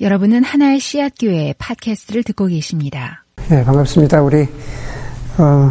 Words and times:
여러분은 0.00 0.42
하나의 0.42 0.80
씨앗 0.80 1.12
교회 1.20 1.54
팟캐스트를 1.58 2.24
듣고 2.24 2.46
계십니다. 2.46 3.24
네, 3.48 3.64
반갑습니다. 3.64 4.22
우리 4.22 4.42
어, 5.38 5.70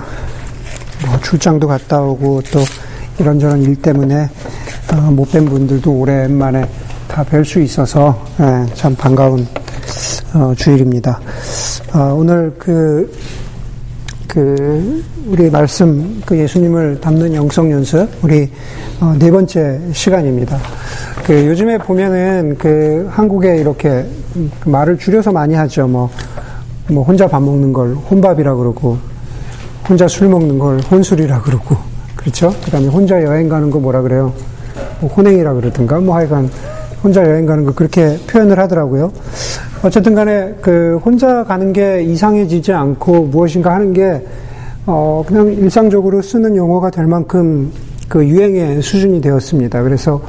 뭐 1.06 1.20
출장도 1.22 1.68
갔다 1.68 2.02
오고 2.02 2.42
또 2.52 2.60
이런저런 3.20 3.62
일 3.64 3.76
때문에 3.76 4.24
어, 4.94 4.96
못뵌 5.12 5.50
분들도 5.50 5.92
오랜만에 5.92 6.66
다 7.08 7.24
뵐 7.26 7.44
수 7.44 7.60
있어서 7.62 8.26
네, 8.40 8.66
참 8.76 8.96
반가운 8.96 9.46
어, 10.34 10.54
주일입니다. 10.56 11.20
어, 11.94 12.14
오늘 12.16 12.56
그, 12.58 13.12
그, 14.28 15.04
우리 15.28 15.50
말씀, 15.50 16.22
그 16.26 16.38
예수님을 16.38 17.00
담는 17.02 17.34
영성 17.36 17.72
연습, 17.72 18.08
우리 18.22 18.50
어, 19.00 19.16
네 19.18 19.30
번째 19.30 19.80
시간입니다. 19.92 20.58
그 21.24 21.46
요즘에 21.48 21.78
보면은 21.78 22.56
그 22.58 23.08
한국에 23.12 23.58
이렇게 23.58 24.06
말을 24.66 24.98
줄여서 24.98 25.32
많이 25.32 25.54
하죠. 25.54 25.88
뭐, 25.88 26.10
뭐 26.90 27.04
혼자 27.04 27.28
밥 27.28 27.42
먹는 27.42 27.74
걸 27.74 27.94
혼밥이라 27.94 28.56
그러고, 28.56 28.98
혼자 29.88 30.08
술 30.08 30.30
먹는 30.30 30.58
걸 30.60 30.80
혼술이라 30.80 31.42
그러고, 31.42 31.76
그렇죠? 32.16 32.54
그 32.64 32.72
다음에 32.72 32.88
혼자 32.88 33.22
여행 33.22 33.50
가는 33.50 33.70
거 33.70 33.80
뭐라 33.80 34.02
그래요? 34.02 34.34
뭐 35.00 35.10
혼행이라 35.10 35.54
그러든가, 35.54 36.00
뭐 36.00 36.16
하여간 36.16 36.50
혼자 37.04 37.22
여행 37.24 37.46
가는 37.46 37.66
거 37.66 37.74
그렇게 37.74 38.18
표현을 38.28 38.58
하더라고요. 38.60 39.12
어쨌든 39.84 40.16
간에 40.16 40.56
그 40.62 41.00
혼자 41.04 41.44
가는 41.44 41.74
게 41.74 42.02
이상해지지 42.04 42.72
않고 42.72 43.24
무엇인가 43.24 43.74
하는 43.74 43.92
게, 43.92 44.26
어, 44.86 45.24
그냥 45.28 45.52
일상적으로 45.52 46.22
쓰는 46.22 46.56
용어가 46.56 46.90
될 46.90 47.06
만큼 47.06 47.72
그 48.08 48.26
유행의 48.26 48.82
수준이 48.82 49.20
되었습니다. 49.22 49.84
그래서 49.84 50.22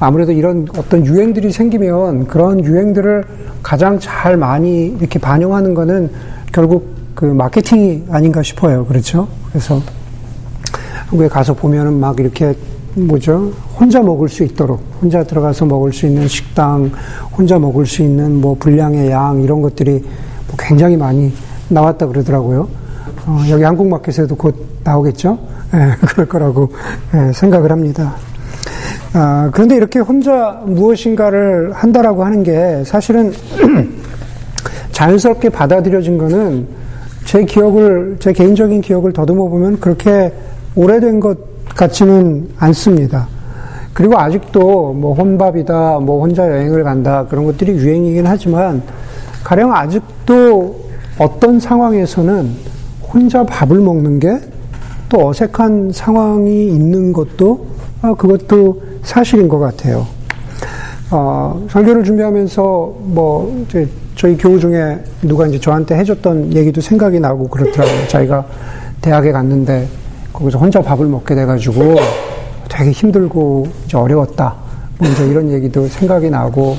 아무래도 0.00 0.32
이런 0.32 0.66
어떤 0.76 1.04
유행들이 1.04 1.52
생기면 1.52 2.26
그런 2.26 2.64
유행들을 2.64 3.24
가장 3.62 3.98
잘 3.98 4.36
많이 4.36 4.86
이렇게 4.98 5.18
반영하는 5.18 5.74
거는 5.74 6.10
결국 6.52 6.94
그 7.14 7.26
마케팅이 7.26 8.04
아닌가 8.10 8.42
싶어요. 8.42 8.86
그렇죠? 8.86 9.28
그래서 9.50 9.80
한국에 11.06 11.28
가서 11.28 11.54
보면은 11.54 11.94
막 12.00 12.18
이렇게 12.18 12.54
뭐죠? 12.94 13.52
혼자 13.78 14.00
먹을 14.00 14.28
수 14.28 14.44
있도록, 14.44 14.80
혼자 15.00 15.24
들어가서 15.24 15.66
먹을 15.66 15.92
수 15.92 16.06
있는 16.06 16.28
식당, 16.28 16.90
혼자 17.36 17.58
먹을 17.58 17.86
수 17.86 18.02
있는 18.02 18.40
뭐 18.40 18.56
분량의 18.58 19.10
양, 19.10 19.42
이런 19.42 19.62
것들이 19.62 19.92
뭐 20.46 20.56
굉장히 20.58 20.96
많이 20.96 21.32
나왔다 21.68 22.06
그러더라고요. 22.06 22.68
어, 23.26 23.42
여기 23.48 23.62
한국 23.62 23.88
마켓에도 23.88 24.36
곧 24.36 24.54
나오겠죠? 24.84 25.38
예, 25.74 25.96
그럴 26.06 26.28
거라고 26.28 26.70
예, 27.14 27.32
생각을 27.32 27.72
합니다. 27.72 28.14
아, 29.12 29.50
그런데 29.52 29.76
이렇게 29.76 29.98
혼자 29.98 30.62
무엇인가를 30.64 31.72
한다라고 31.72 32.24
하는 32.24 32.42
게 32.42 32.82
사실은 32.84 33.32
자연스럽게 34.92 35.48
받아들여진 35.48 36.18
거는 36.18 36.66
제 37.24 37.44
기억을, 37.44 38.16
제 38.20 38.32
개인적인 38.32 38.80
기억을 38.80 39.12
더듬어 39.12 39.48
보면 39.48 39.80
그렇게 39.80 40.32
오래된 40.76 41.20
것 41.20 41.53
같지는 41.76 42.48
않습니다. 42.58 43.28
그리고 43.92 44.18
아직도 44.18 44.92
뭐 44.92 45.14
혼밥이다, 45.14 46.00
뭐 46.00 46.20
혼자 46.20 46.48
여행을 46.48 46.82
간다, 46.84 47.26
그런 47.28 47.44
것들이 47.44 47.72
유행이긴 47.72 48.26
하지만 48.26 48.82
가령 49.44 49.72
아직도 49.72 50.84
어떤 51.18 51.60
상황에서는 51.60 52.50
혼자 53.12 53.44
밥을 53.44 53.78
먹는 53.78 54.18
게 54.18 54.54
또 55.14 55.28
어색한 55.28 55.92
상황이 55.92 56.66
있는 56.66 57.12
것도 57.12 57.66
아, 58.02 58.12
그것도 58.14 58.82
사실인 59.04 59.48
것 59.48 59.60
같아요. 59.60 60.04
어, 61.12 61.64
설교를 61.70 62.02
준비하면서 62.02 62.62
뭐 63.00 63.64
저희 64.16 64.36
교우 64.36 64.58
중에 64.58 64.98
누가 65.22 65.46
이제 65.46 65.60
저한테 65.60 65.96
해줬던 65.98 66.54
얘기도 66.54 66.80
생각이 66.80 67.20
나고 67.20 67.46
그렇더라고요. 67.46 68.08
자기가 68.08 68.44
대학에 69.02 69.30
갔는데 69.30 69.86
거기서 70.34 70.58
혼자 70.58 70.82
밥을 70.82 71.06
먹게 71.06 71.34
돼가지고 71.34 71.94
되게 72.68 72.90
힘들고 72.90 73.66
이제 73.86 73.96
어려웠다. 73.96 74.54
뭐 74.98 75.08
이제 75.08 75.26
이런 75.26 75.50
얘기도 75.50 75.86
생각이 75.86 76.28
나고 76.28 76.76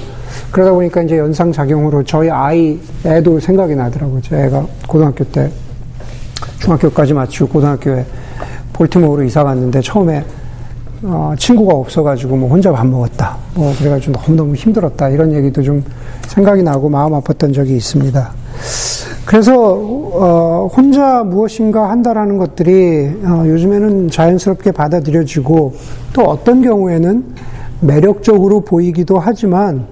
그러다 0.52 0.72
보니까 0.72 1.02
이제 1.02 1.18
연상 1.18 1.52
작용으로 1.52 2.04
저희 2.04 2.30
아이 2.30 2.78
애도 3.06 3.40
생각이 3.40 3.76
나더라고요. 3.76 4.22
제 4.22 4.36
애가 4.44 4.66
고등학교 4.88 5.24
때 5.24 5.50
중학교까지 6.60 7.14
마치고 7.14 7.48
고등학교에 7.48 8.06
볼티모어로 8.74 9.24
이사 9.24 9.44
갔는데 9.44 9.82
처음에 9.82 10.24
어, 11.04 11.34
친구가 11.38 11.74
없어가지고 11.76 12.36
뭐 12.36 12.50
혼자 12.50 12.72
밥 12.72 12.86
먹었다. 12.86 13.38
뭐 13.54 13.74
그래가지고 13.78 14.14
너무너무 14.20 14.56
힘들었다. 14.56 15.10
이런 15.10 15.32
얘기도 15.32 15.62
좀 15.62 15.84
생각이 16.28 16.62
나고 16.62 16.90
마음 16.90 17.14
아팠던 17.14 17.54
적이 17.54 17.78
있습니다. 17.78 18.34
그래서 19.26 19.56
어, 19.58 20.70
혼자 20.72 21.24
무엇인가 21.24 21.90
한다라는 21.90 22.38
것들이 22.38 23.10
어, 23.26 23.44
요즘에는 23.48 24.10
자연스럽게 24.12 24.72
받아들여지고 24.72 25.74
또 26.14 26.22
어떤 26.22 26.62
경우에는 26.62 27.24
매력적으로 27.82 28.62
보이기도 28.62 29.18
하지만 29.18 29.88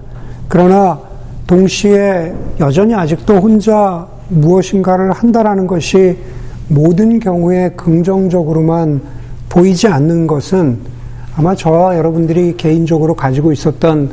그러나 0.48 1.00
동시에 1.48 2.32
여전히 2.60 2.94
아직도 2.94 3.34
혼자 3.34 4.06
무엇인가를 4.28 5.10
한다라는 5.12 5.66
것이 5.66 6.16
모든 6.68 7.18
경우에 7.18 7.70
긍정적으로만 7.76 9.00
보이지 9.48 9.88
않는 9.88 10.28
것은 10.28 10.78
아마 11.36 11.54
저와 11.54 11.96
여러분들이 11.98 12.56
개인적으로 12.56 13.14
가지고 13.14 13.52
있었던 13.52 14.10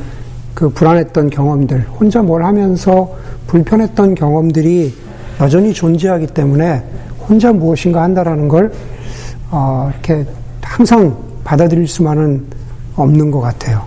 그 0.53 0.69
불안했던 0.69 1.29
경험들, 1.29 1.85
혼자 1.99 2.21
뭘 2.21 2.43
하면서 2.43 3.15
불편했던 3.47 4.15
경험들이 4.15 4.93
여전히 5.41 5.73
존재하기 5.73 6.27
때문에 6.27 6.83
혼자 7.27 7.51
무엇인가 7.51 8.03
한다라는 8.03 8.47
걸, 8.47 8.71
어, 9.49 9.89
이렇게 9.91 10.25
항상 10.61 11.17
받아들일 11.43 11.87
수만은 11.87 12.45
없는 12.95 13.31
것 13.31 13.41
같아요. 13.41 13.83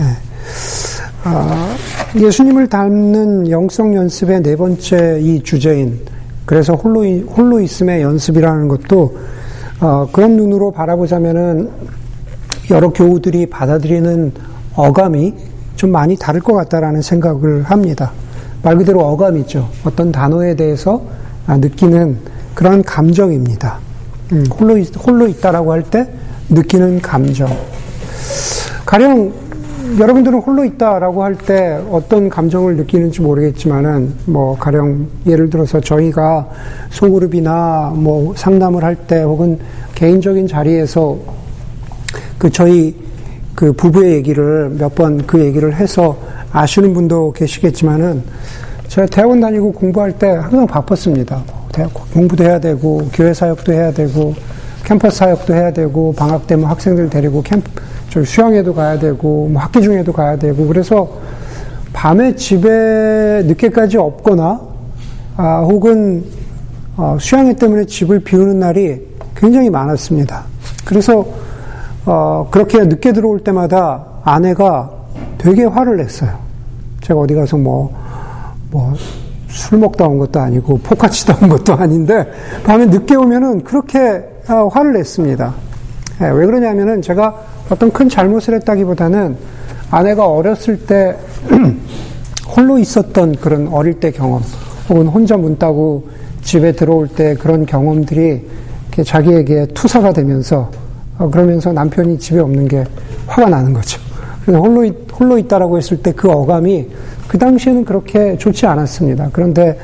예. 0.00 1.28
어, 1.28 1.74
예수님을 2.14 2.68
닮는 2.68 3.50
영성 3.50 3.94
연습의 3.94 4.42
네 4.42 4.54
번째 4.54 5.18
이 5.20 5.42
주제인, 5.42 5.98
그래서 6.44 6.74
홀로, 6.74 7.04
홀로 7.26 7.60
있음의 7.60 8.02
연습이라는 8.02 8.68
것도, 8.68 9.16
어, 9.80 10.08
그런 10.12 10.36
눈으로 10.36 10.70
바라보자면은 10.72 11.70
여러 12.70 12.90
교우들이 12.90 13.46
받아들이는 13.46 14.32
어감이 14.74 15.34
좀 15.76 15.90
많이 15.90 16.16
다를 16.16 16.40
것 16.40 16.52
같다라는 16.54 17.00
생각을 17.00 17.62
합니다. 17.62 18.12
말 18.66 18.76
그대로 18.76 18.98
어감이죠. 19.00 19.68
어떤 19.84 20.10
단어에 20.10 20.56
대해서 20.56 21.00
느끼는 21.46 22.18
그런 22.52 22.82
감정입니다. 22.82 23.78
음, 24.32 24.44
홀로, 24.50 24.82
홀로 24.82 25.28
있다라고 25.28 25.70
할 25.72 25.84
때 25.84 26.08
느끼는 26.48 27.00
감정. 27.00 27.48
가령 28.84 29.32
여러분들은 30.00 30.40
홀로 30.40 30.64
있다라고 30.64 31.22
할 31.22 31.36
때 31.36 31.80
어떤 31.92 32.28
감정을 32.28 32.74
느끼는지 32.76 33.22
모르겠지만은 33.22 34.12
뭐 34.24 34.56
가령 34.58 35.06
예를 35.28 35.48
들어서 35.48 35.78
저희가 35.80 36.48
소그룹이나 36.90 37.92
뭐 37.94 38.34
상담을 38.36 38.82
할 38.82 38.96
때 38.96 39.22
혹은 39.22 39.60
개인적인 39.94 40.48
자리에서 40.48 41.16
그 42.36 42.50
저희 42.50 42.96
그 43.54 43.72
부부의 43.72 44.14
얘기를 44.14 44.70
몇 44.76 44.92
번 44.96 45.22
그 45.24 45.38
얘기를 45.38 45.72
해서 45.72 46.18
아시는 46.56 46.94
분도 46.94 47.32
계시겠지만은 47.32 48.22
제가 48.88 49.06
대학원 49.08 49.40
다니고 49.40 49.72
공부할 49.72 50.12
때 50.12 50.26
항상 50.28 50.66
바빴습니다. 50.66 51.42
대학 51.70 51.92
공부도 52.14 52.44
해야 52.44 52.58
되고 52.58 53.06
교회 53.12 53.34
사역도 53.34 53.72
해야 53.74 53.92
되고 53.92 54.34
캠퍼스 54.82 55.18
사역도 55.18 55.54
해야 55.54 55.70
되고 55.70 56.14
방학 56.14 56.46
때면 56.46 56.70
학생들 56.70 57.10
데리고 57.10 57.42
캠프 57.42 57.70
저 58.08 58.24
수영회도 58.24 58.72
가야 58.72 58.98
되고 58.98 59.48
뭐 59.48 59.60
학기 59.60 59.82
중에도 59.82 60.12
가야 60.12 60.36
되고 60.36 60.66
그래서 60.66 61.06
밤에 61.92 62.34
집에 62.34 63.42
늦게까지 63.44 63.98
없거나 63.98 64.60
아, 65.36 65.60
혹은 65.60 66.24
어, 66.96 67.18
수양회 67.20 67.54
때문에 67.56 67.84
집을 67.84 68.20
비우는 68.20 68.58
날이 68.58 69.02
굉장히 69.36 69.68
많았습니다. 69.68 70.44
그래서 70.86 71.26
어, 72.06 72.48
그렇게 72.50 72.78
늦게 72.78 73.12
들어올 73.12 73.40
때마다 73.40 74.06
아내가 74.24 74.90
되게 75.36 75.64
화를 75.64 75.98
냈어요. 75.98 76.45
제가 77.06 77.20
어디 77.20 77.34
가서 77.34 77.56
뭐, 77.56 77.94
뭐, 78.72 78.92
술 79.48 79.78
먹다 79.78 80.08
온 80.08 80.18
것도 80.18 80.40
아니고, 80.40 80.78
포카치다 80.78 81.38
온 81.40 81.48
것도 81.48 81.74
아닌데, 81.74 82.28
밤에 82.64 82.86
늦게 82.86 83.14
오면은 83.14 83.62
그렇게 83.62 84.24
아, 84.48 84.68
화를 84.72 84.92
냈습니다. 84.94 85.54
예, 86.22 86.26
왜 86.26 86.46
그러냐면은 86.46 87.00
제가 87.00 87.42
어떤 87.70 87.92
큰 87.92 88.08
잘못을 88.08 88.54
했다기보다는 88.54 89.36
아내가 89.90 90.26
어렸을 90.26 90.84
때 90.84 91.16
홀로 92.56 92.76
있었던 92.78 93.36
그런 93.36 93.68
어릴 93.68 94.00
때 94.00 94.10
경험, 94.10 94.42
혹은 94.88 95.06
혼자 95.06 95.36
문 95.36 95.56
따고 95.58 96.08
집에 96.42 96.72
들어올 96.72 97.06
때 97.06 97.34
그런 97.34 97.66
경험들이 97.66 98.48
자기에게 99.04 99.66
투사가 99.74 100.12
되면서 100.12 100.70
어, 101.18 101.30
그러면서 101.30 101.72
남편이 101.72 102.18
집에 102.18 102.40
없는 102.40 102.66
게 102.66 102.84
화가 103.28 103.48
나는 103.48 103.72
거죠. 103.72 104.00
그래서 104.42 104.60
홀로, 104.60 104.84
홀로 105.18 105.38
있다라고 105.38 105.78
했을 105.78 106.02
때 106.02 106.12
그 106.12 106.30
어감이 106.30 106.86
그 107.28 107.38
당시에는 107.38 107.84
그렇게 107.84 108.36
좋지 108.38 108.66
않았습니다. 108.66 109.28
그런데 109.32 109.78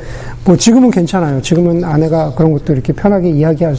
뭐 0.44 0.56
지금은 0.56 0.90
괜찮아요. 0.90 1.40
지금은 1.42 1.84
아내가 1.84 2.32
그런 2.34 2.52
것도 2.52 2.72
이렇게 2.72 2.92
편하게 2.92 3.30
이야기할 3.30 3.76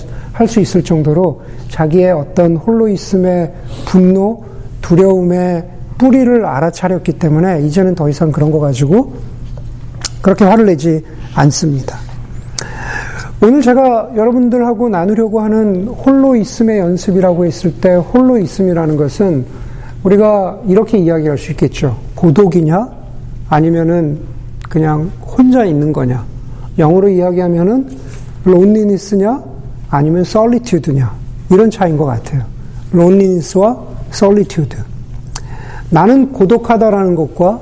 수 0.47 0.59
있을 0.59 0.83
정도로 0.83 1.41
자기의 1.69 2.11
어떤 2.11 2.55
홀로 2.55 2.87
있음의 2.87 3.51
분노, 3.85 4.43
두려움의 4.81 5.65
뿌리를 5.97 6.45
알아차렸기 6.45 7.13
때문에 7.13 7.61
이제는 7.61 7.95
더 7.95 8.09
이상 8.09 8.31
그런 8.31 8.51
거 8.51 8.59
가지고 8.59 9.13
그렇게 10.21 10.45
화를 10.45 10.65
내지 10.65 11.03
않습니다. 11.35 11.97
오늘 13.41 13.61
제가 13.61 14.11
여러분들하고 14.15 14.87
나누려고 14.87 15.41
하는 15.41 15.87
홀로 15.87 16.35
있음의 16.35 16.79
연습이라고 16.79 17.45
했을 17.45 17.73
때 17.73 17.95
홀로 17.95 18.37
있음이라는 18.37 18.95
것은 18.95 19.45
우리가 20.03 20.59
이렇게 20.67 20.97
이야기할 20.97 21.37
수 21.37 21.51
있겠죠. 21.51 21.97
고독이냐? 22.15 22.87
아니면은 23.49 24.19
그냥 24.69 25.09
혼자 25.21 25.63
있는 25.65 25.93
거냐? 25.93 26.23
영어로 26.77 27.09
이야기하면은 27.09 27.89
loneliness냐? 28.45 29.43
아니면 29.89 30.21
solitude냐? 30.21 31.13
이런 31.51 31.69
차이인 31.69 31.97
것 31.97 32.05
같아요. 32.05 32.43
loneliness와 32.93 33.79
solitude. 34.11 34.77
나는 35.89 36.31
고독하다라는 36.33 37.15
것과 37.15 37.59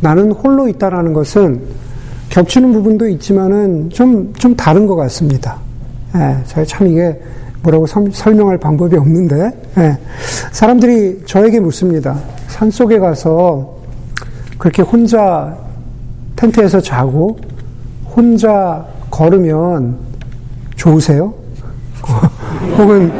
나는 0.00 0.32
홀로 0.32 0.68
있다라는 0.68 1.12
것은 1.12 1.60
겹치는 2.30 2.72
부분도 2.72 3.08
있지만은 3.08 3.90
좀, 3.90 4.32
좀 4.34 4.54
다른 4.56 4.86
것 4.86 4.96
같습니다. 4.96 5.58
예, 6.14 6.36
제가 6.46 6.64
참 6.64 6.86
이게 6.88 7.20
뭐라고 7.62 7.86
설명할 7.86 8.58
방법이 8.58 8.96
없는데, 8.96 9.52
예, 9.78 9.98
사람들이 10.52 11.22
저에게 11.26 11.60
묻습니다. 11.60 12.18
산 12.48 12.70
속에 12.70 12.98
가서 12.98 13.76
그렇게 14.58 14.82
혼자 14.82 15.56
텐트에서 16.36 16.80
자고 16.80 17.38
혼자 18.04 18.84
걸으면 19.10 19.96
좋으세요? 20.76 21.34
혹은, 22.78 23.10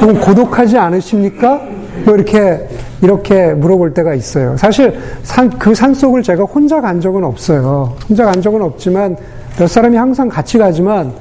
혹은 0.00 0.20
고독하지 0.20 0.78
않으십니까? 0.78 1.60
뭐 2.04 2.14
이렇게 2.14 2.68
이렇게 3.02 3.52
물어볼 3.52 3.94
때가 3.94 4.14
있어요. 4.14 4.56
사실 4.56 4.96
산, 5.22 5.50
그 5.58 5.74
산속을 5.74 6.22
제가 6.22 6.44
혼자 6.44 6.80
간 6.80 7.00
적은 7.00 7.24
없어요. 7.24 7.94
혼자 8.08 8.24
간 8.24 8.40
적은 8.40 8.62
없지만 8.62 9.16
몇 9.58 9.66
사람이 9.66 9.96
항상 9.96 10.28
같이 10.28 10.56
가지만 10.56 11.12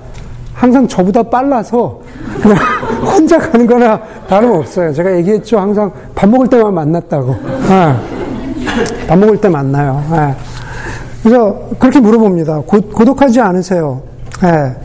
항상 0.62 0.88
저보다 0.88 1.24
빨라서 1.24 2.00
혼자 3.04 3.40
가는 3.40 3.66
거나 3.66 4.00
다름없어요. 4.30 4.94
제가 4.94 5.18
얘기했죠. 5.18 5.58
항상 5.58 5.92
밥 6.14 6.30
먹을 6.30 6.48
때만 6.48 6.72
만났다고. 6.72 7.36
네. 7.68 7.96
밥 9.08 9.18
먹을 9.18 9.42
때 9.42 9.50
만나요. 9.50 10.04
네. 10.12 10.36
그래서 11.24 11.60
그렇게 11.80 12.00
물어봅니다. 12.00 12.60
고, 12.60 12.80
독하지 12.80 13.42
않으세요? 13.42 14.04
네. 14.40 14.76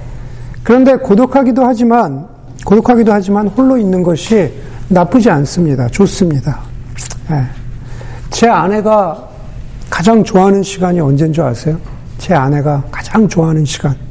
그런데 0.62 0.96
고독하기도 0.96 1.62
하지만 1.62 2.26
고독하기도 2.64 3.12
하지만 3.12 3.46
홀로 3.48 3.76
있는 3.76 4.02
것이 4.02 4.50
나쁘지 4.88 5.28
않습니다. 5.28 5.88
좋습니다. 5.88 6.58
네. 7.28 7.44
제 8.30 8.48
아내가 8.48 9.28
가장 9.90 10.24
좋아하는 10.24 10.62
시간이 10.62 11.00
언제인 11.00 11.34
줄 11.34 11.44
아세요? 11.44 11.76
제 12.16 12.32
아내가 12.32 12.82
가장 12.90 13.28
좋아하는 13.28 13.66
시간. 13.66 14.05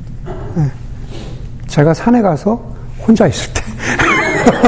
네. 1.75 1.81
제가 1.81 1.93
산에 1.93 2.21
가서 2.21 2.61
혼자 3.05 3.27
있을 3.27 3.51
때. 3.53 3.61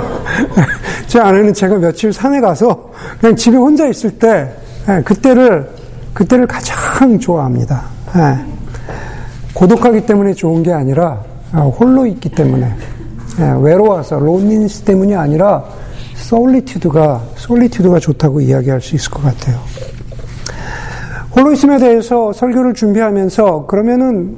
제 1.07 1.19
아내는 1.19 1.53
제가 1.53 1.77
며칠 1.77 2.11
산에 2.11 2.41
가서 2.41 2.91
그냥 3.21 3.33
집에 3.33 3.55
혼자 3.55 3.87
있을 3.87 4.19
때, 4.19 4.53
네, 4.85 5.01
그때를, 5.03 5.69
그때를 6.13 6.45
가장 6.45 7.17
좋아합니다. 7.17 7.83
네. 8.13 8.37
고독하기 9.53 10.05
때문에 10.05 10.33
좋은 10.33 10.61
게 10.63 10.73
아니라, 10.73 11.21
어, 11.53 11.73
홀로 11.79 12.05
있기 12.05 12.29
때문에, 12.29 12.75
외로워서, 13.61 14.19
론니스 14.19 14.81
때문이 14.81 15.15
아니라, 15.15 15.63
솔리튜드가 16.15 17.21
솔리튜드가 17.35 17.99
좋다고 17.99 18.41
이야기할 18.41 18.81
수 18.81 18.95
있을 18.95 19.11
것 19.11 19.23
같아요. 19.23 19.57
홀로이즘에 21.35 21.77
대해서 21.77 22.33
설교를 22.33 22.73
준비하면서 22.73 23.67
그러면은 23.67 24.37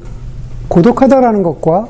고독하다라는 0.67 1.41
것과 1.41 1.87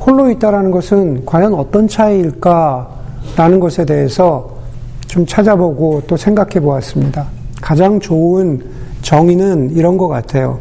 홀로 0.00 0.30
있다라는 0.30 0.70
것은 0.70 1.24
과연 1.26 1.54
어떤 1.54 1.86
차이일까라는 1.86 3.60
것에 3.60 3.84
대해서 3.84 4.58
좀 5.06 5.26
찾아보고 5.26 6.02
또 6.06 6.16
생각해 6.16 6.60
보았습니다. 6.60 7.26
가장 7.60 8.00
좋은 8.00 8.60
정의는 9.02 9.70
이런 9.72 9.98
것 9.98 10.08
같아요. 10.08 10.58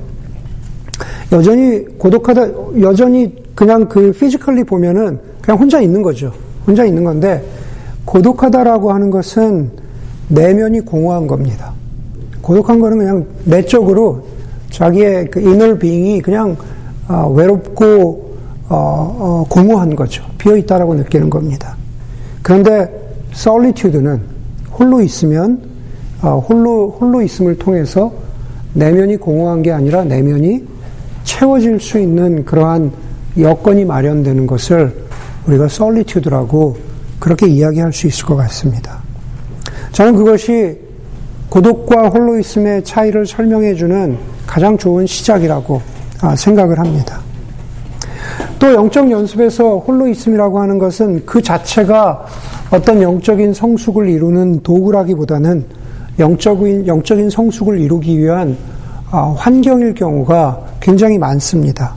여전히 1.32 1.86
고독하다, 1.98 2.48
여전히 2.82 3.34
그냥 3.56 3.88
그 3.88 4.12
physically 4.12 4.64
보면은 4.64 5.20
그냥 5.42 5.60
혼자 5.60 5.80
있는 5.80 6.02
거죠. 6.02 6.34
혼자 6.66 6.84
있는 6.84 7.04
건데 7.04 7.44
고독하다라고 8.06 8.92
하는 8.92 9.10
것은 9.10 9.72
내면이 10.28 10.82
공허한 10.82 11.28
겁니다. 11.28 11.74
고독한 12.42 12.80
거는 12.80 12.98
그냥 12.98 13.26
내적으로 13.46 14.24
자기의 14.72 15.30
그 15.30 15.40
inner 15.40 15.78
being이 15.78 16.22
그냥 16.22 16.58
어, 17.08 17.32
외롭고 17.36 18.29
어, 18.70 18.76
어, 19.20 19.46
공허한 19.50 19.96
거죠. 19.96 20.24
비어 20.38 20.56
있다라고 20.56 20.94
느끼는 20.96 21.30
겁니다. 21.30 21.76
그런데 22.42 22.90
솔리튜드는 23.32 24.22
홀로 24.72 25.02
있으면 25.02 25.62
어, 26.22 26.40
홀로 26.40 26.92
홀로 26.92 27.22
있음을 27.22 27.58
통해서 27.58 28.12
내면이 28.74 29.18
공허한 29.18 29.62
게 29.64 29.72
아니라 29.72 30.04
내면이 30.04 30.66
채워질 31.24 31.80
수 31.80 32.00
있는 32.00 32.46
그러한 32.46 32.92
여건이 33.38 33.86
마련되는 33.86 34.46
것을 34.48 34.94
우리가 35.48 35.68
솔리튜드라고 35.68 36.78
그렇게 37.20 37.48
이야기할 37.48 37.92
수 37.92 38.08
있을 38.08 38.26
것 38.26 38.36
같습니다. 38.36 39.00
저는 39.92 40.16
그것이 40.16 40.78
고독과 41.50 42.10
홀로 42.10 42.38
있음의 42.38 42.84
차이를 42.84 43.26
설명해 43.26 43.76
주는 43.76 44.18
가장 44.46 44.78
좋은 44.78 45.08
시작이라고 45.08 45.82
아, 46.22 46.36
생각을 46.36 46.80
합니다. 46.80 47.22
또 48.60 48.74
영적 48.74 49.10
연습에서 49.10 49.78
홀로 49.78 50.06
있음이라고 50.08 50.60
하는 50.60 50.78
것은 50.78 51.26
그 51.26 51.42
자체가 51.42 52.26
어떤 52.72 53.02
영적인 53.02 53.54
성숙을 53.54 54.10
이루는 54.10 54.62
도구라기보다는 54.64 55.64
영적인, 56.20 56.86
영적인 56.86 57.30
성숙을 57.30 57.80
이루기 57.80 58.20
위한 58.20 58.58
아, 59.12 59.34
환경일 59.38 59.94
경우가 59.94 60.60
굉장히 60.82 61.18
많습니다. 61.18 61.96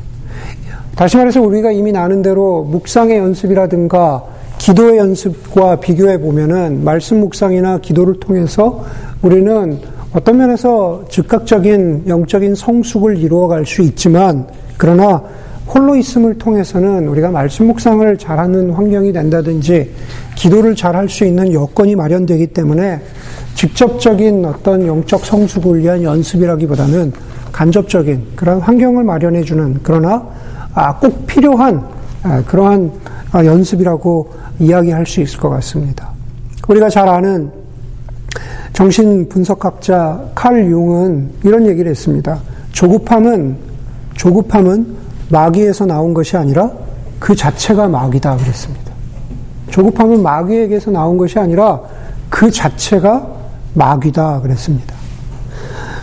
다시 0.95 1.17
말해서 1.17 1.43
우리가 1.43 1.73
이미 1.73 1.95
아는 1.97 2.23
대로 2.23 2.63
묵상의 2.63 3.19
연습이라든가 3.19 4.23
기도의 4.59 4.99
연습과 4.99 5.77
비교해 5.81 6.21
보면은 6.21 6.85
말씀 6.85 7.19
묵상이나 7.21 7.79
기도를 7.79 8.21
통해서 8.21 8.85
우리는 9.21 9.81
어떤 10.15 10.37
면에서 10.37 11.03
즉각적인 11.09 12.05
영적인 12.07 12.55
성숙을 12.55 13.19
이루어갈 13.19 13.67
수 13.67 13.83
있지만 13.83 14.47
그러나 14.77 15.23
홀로 15.67 15.95
있음을 15.95 16.39
통해서는 16.39 17.09
우리가 17.09 17.31
말씀 17.31 17.67
묵상을 17.67 18.17
잘하는 18.19 18.71
환경이 18.71 19.13
된다든지 19.13 19.91
기도를 20.35 20.75
잘할 20.75 21.09
수 21.09 21.25
있는 21.25 21.53
여건이 21.53 21.95
마련되기 21.97 22.49
때문에 22.49 23.01
직접적인 23.55 24.45
어떤 24.45 24.87
영적 24.87 25.25
성숙을 25.25 25.81
위한 25.81 26.03
연습이라기보다는 26.03 27.13
간접적인 27.53 28.29
그런 28.35 28.61
환경을 28.61 29.05
마련해 29.05 29.43
주는 29.43 29.79
그러나 29.83 30.27
아, 30.75 30.97
꼭 30.99 31.27
필요한 31.27 31.87
아, 32.23 32.43
그러한 32.45 32.91
아, 33.31 33.45
연습이라고 33.45 34.33
이야기할 34.59 35.07
수 35.07 35.21
있을 35.21 35.39
것 35.39 35.51
같습니다. 35.51 36.11
우리가 36.69 36.89
잘 36.89 37.09
아는 37.09 37.51
정신 38.73 39.29
분석학자 39.29 40.31
칼 40.35 40.65
융은 40.65 41.31
이런 41.45 41.67
얘기를 41.67 41.91
했습니다. 41.91 42.41
조급함은 42.73 43.57
조급함은 44.15 45.02
마귀에서 45.33 45.87
나온 45.87 46.13
것이 46.13 46.37
아니라 46.37 46.71
그 47.19 47.35
자체가 47.35 47.89
마귀다 47.89 48.37
그랬습니다. 48.37 48.93
조급함은 49.71 50.23
마귀에게서 50.23 50.91
나온 50.91 51.17
것이 51.17 51.39
아니라 51.39 51.81
그 52.29 52.51
자체가 52.51 53.27
마귀다 53.75 54.43
그랬습니다. 54.43 54.95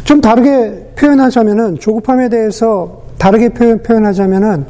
좀 0.03 0.19
다르게 0.19 0.93
표현하자면은 0.95 1.77
조급함에 1.79 2.29
대해서 2.29 3.03
다르게 3.19 3.49
표현하자면은 3.49 4.65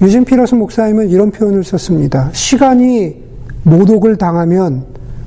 유진 0.00 0.24
피러스 0.24 0.56
목사님은 0.56 1.08
이런 1.08 1.30
표현을 1.30 1.62
썼습니다. 1.62 2.30
시간이 2.32 3.22
모독을 3.62 4.16
당하면 4.16 4.84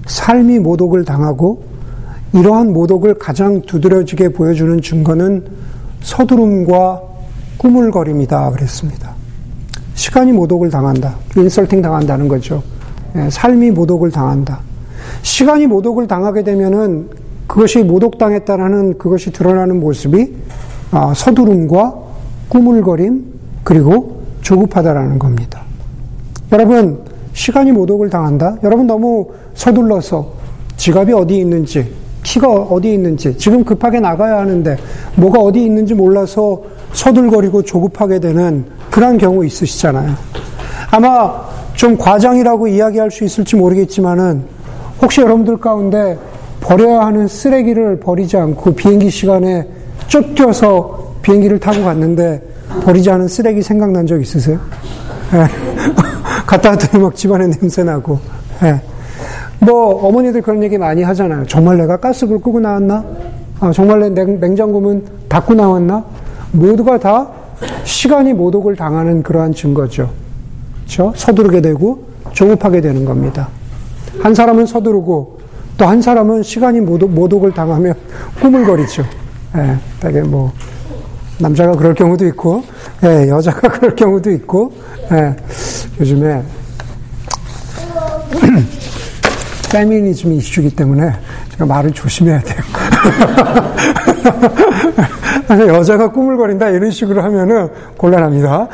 삶이 0.08 0.60
모독을 0.60 1.06
당하고 1.06 1.64
이러한 2.34 2.74
모독을 2.74 3.14
가장 3.14 3.62
두드러지게 3.62 4.30
보여주는 4.30 4.82
증거는 4.82 5.46
서두름과 6.02 7.15
꾸물거림이다 7.58 8.52
그랬습니다. 8.52 9.14
시간이 9.96 10.34
모독을 10.34 10.70
당한다. 10.70 11.16
인설팅 11.38 11.82
당한다는 11.82 12.28
거죠. 12.28 12.62
예, 13.16 13.30
삶이 13.30 13.72
모독을 13.72 14.12
당한다. 14.12 14.60
시간이 15.22 15.68
모독을 15.68 16.08
당하게 16.08 16.44
되면은 16.44 17.10
그것이 17.48 17.84
모독당했다는 17.84 18.98
그것이 18.98 19.32
드러나는 19.32 19.80
모습이 19.80 20.36
아, 20.92 21.14
서두름과 21.16 21.96
꾸물거림 22.50 23.26
그리고 23.64 24.22
조급하다라는 24.42 25.20
겁니다. 25.20 25.62
여러분 26.52 27.04
시간이 27.34 27.72
모독을 27.72 28.10
당한다. 28.10 28.58
여러분 28.64 28.88
너무 28.88 29.30
서둘러서 29.56 30.34
지갑이 30.78 31.14
어디 31.14 31.38
있는지 31.38 31.94
키가 32.26 32.50
어디 32.50 32.94
있는지 32.94 33.38
지금 33.38 33.64
급하게 33.64 34.00
나가야 34.00 34.40
하는데 34.40 34.76
뭐가 35.16 35.40
어디 35.40 35.64
있는지 35.64 35.94
몰라서 35.94 36.62
서둘거리고 36.92 37.62
조급하게 37.62 38.20
되는 38.20 38.66
그런 38.90 39.18
경우 39.18 39.46
있으시잖아요. 39.46 40.14
아마 40.90 41.46
좀 41.76 41.96
과장이라고 41.98 42.68
이야기할 42.68 43.12
수 43.12 43.24
있을지 43.24 43.56
모르겠지만은 43.56 44.44
혹시 45.02 45.22
여러분들 45.22 45.58
가운데 45.58 46.18
버려야 46.62 47.02
하는 47.02 47.28
쓰레기를 47.28 48.00
버리지 48.00 48.38
않고 48.38 48.74
비행기 48.74 49.12
시간에 49.12 49.68
쫓겨서 50.08 51.14
비행기를 51.22 51.60
타고 51.60 51.84
갔는데 51.84 52.42
버리지 52.84 53.12
않은 53.12 53.28
쓰레기 53.28 53.62
생각난 53.62 54.08
적 54.08 54.20
있으세요? 54.20 54.60
네. 55.32 55.46
갔다 56.48 56.72
왔더니 56.72 57.04
막 57.04 57.16
집안에 57.16 57.48
냄새 57.52 57.84
나고. 57.84 58.20
네. 59.60 59.66
뭐 59.66 60.08
어머니들 60.08 60.42
그런 60.42 60.64
얘기 60.64 60.78
많이 60.78 61.04
하잖아요. 61.04 61.46
정말 61.48 61.78
내가 61.78 61.98
가스불 61.98 62.40
끄고 62.40 62.60
나왔나? 62.60 63.04
아, 63.60 63.72
정말 63.72 64.00
내 64.00 64.10
냉, 64.10 64.40
냉장고문 64.40 65.06
닫고 65.30 65.54
나왔나? 65.54 66.04
모두가 66.52 67.00
다 67.00 67.28
시간이 67.84 68.34
모독을 68.34 68.76
당하는 68.76 69.24
그러한 69.24 69.54
증거죠. 69.54 70.10
그렇죠? 70.80 71.14
서두르게 71.16 71.62
되고 71.62 72.04
조급하게 72.34 72.82
되는 72.82 73.06
겁니다. 73.06 73.48
한 74.20 74.34
사람은 74.34 74.66
서두르고 74.66 75.40
또 75.78 75.86
한 75.86 76.02
사람은 76.02 76.42
시간이 76.44 76.80
모독, 76.82 77.12
모독을 77.12 77.52
당하며 77.52 77.94
꾸물거리죠. 78.42 79.04
예, 79.58 79.78
되게 80.00 80.22
뭐 80.22 80.52
남자가 81.40 81.74
그럴 81.74 81.94
경우도 81.94 82.26
있고 82.28 82.64
예, 83.04 83.28
여자가 83.30 83.68
그럴 83.80 83.96
경우도 83.96 84.32
있고 84.32 84.72
예, 85.12 85.36
요즘에 86.00 86.42
페미니즘 89.76 90.32
이슈기 90.32 90.74
때문에 90.74 91.12
제가 91.52 91.66
말을 91.66 91.92
조심해야 91.92 92.40
돼요. 92.40 92.58
여자가 95.68 96.14
꾸물거린다 96.14 96.70
이런 96.70 96.92
식으로 96.92 97.22
하면은 97.24 97.68
곤란합니다. 97.98 98.70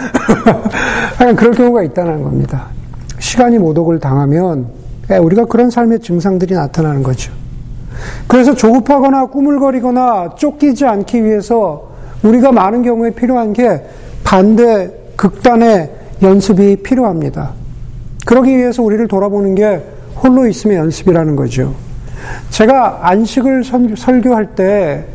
그럴 1.35 1.53
경우가 1.53 1.81
있다는 1.81 2.21
겁니다. 2.21 2.67
시간이 3.17 3.57
모독을 3.57 3.99
당하면 3.99 4.67
예, 5.09 5.17
우리가 5.17 5.45
그런 5.45 5.71
삶의 5.71 6.01
증상들이 6.01 6.53
나타나는 6.53 7.01
거죠. 7.01 7.31
그래서 8.27 8.53
조급하거나 8.53 9.25
꾸물거리거나 9.25 10.35
쫓기지 10.35 10.85
않기 10.85 11.25
위해서 11.25 11.89
우리가 12.21 12.51
많은 12.51 12.83
경우에 12.83 13.09
필요한 13.09 13.53
게 13.53 13.83
반대 14.23 14.91
극단의 15.15 15.89
연습이 16.21 16.75
필요합니다. 16.75 17.53
그러기 18.27 18.55
위해서 18.55 18.83
우리를 18.83 19.07
돌아보는 19.07 19.55
게 19.55 19.81
홀로 20.23 20.47
있음의 20.47 20.77
연습이라는 20.77 21.35
거죠. 21.35 21.73
제가 22.49 23.09
안식을 23.09 23.63
설교할 23.95 24.55
때 24.55 25.05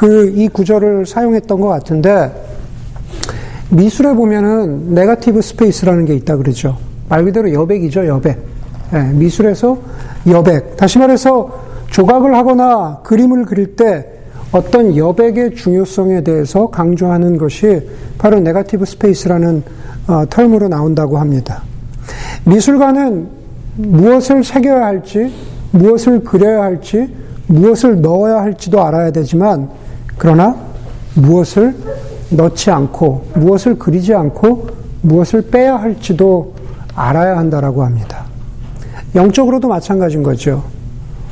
그 0.00 0.32
이 0.34 0.48
구절을 0.48 1.04
사용했던 1.04 1.60
것 1.60 1.68
같은데 1.68 2.32
미술에 3.68 4.14
보면은 4.14 4.94
네가티브 4.94 5.42
스페이스라는 5.42 6.06
게 6.06 6.14
있다 6.14 6.36
그러죠. 6.38 6.78
말 7.10 7.22
그대로 7.24 7.52
여백이죠, 7.52 8.06
여백. 8.06 8.38
네, 8.92 9.12
미술에서 9.12 9.78
여백. 10.26 10.78
다시 10.78 10.98
말해서 10.98 11.52
조각을 11.90 12.34
하거나 12.34 13.00
그림을 13.04 13.44
그릴 13.44 13.76
때 13.76 14.06
어떤 14.52 14.96
여백의 14.96 15.54
중요성에 15.54 16.22
대해서 16.22 16.68
강조하는 16.68 17.36
것이 17.36 17.86
바로 18.16 18.40
네가티브 18.40 18.86
스페이스라는 18.86 19.62
어, 20.08 20.24
텀으로 20.30 20.68
나온다고 20.68 21.18
합니다. 21.18 21.62
미술가는 22.44 23.28
무엇을 23.88 24.44
새겨야 24.44 24.84
할지, 24.84 25.32
무엇을 25.72 26.22
그려야 26.24 26.62
할지, 26.62 27.08
무엇을 27.46 28.00
넣어야 28.00 28.42
할지도 28.42 28.82
알아야 28.82 29.10
되지만, 29.10 29.68
그러나 30.16 30.56
무엇을 31.14 31.74
넣지 32.30 32.70
않고, 32.70 33.26
무엇을 33.34 33.78
그리지 33.78 34.14
않고, 34.14 34.68
무엇을 35.02 35.50
빼야 35.50 35.76
할지도 35.80 36.54
알아야 36.94 37.38
한다라고 37.38 37.84
합니다. 37.84 38.24
영적으로도 39.14 39.68
마찬가지인 39.68 40.22
거죠. 40.22 40.62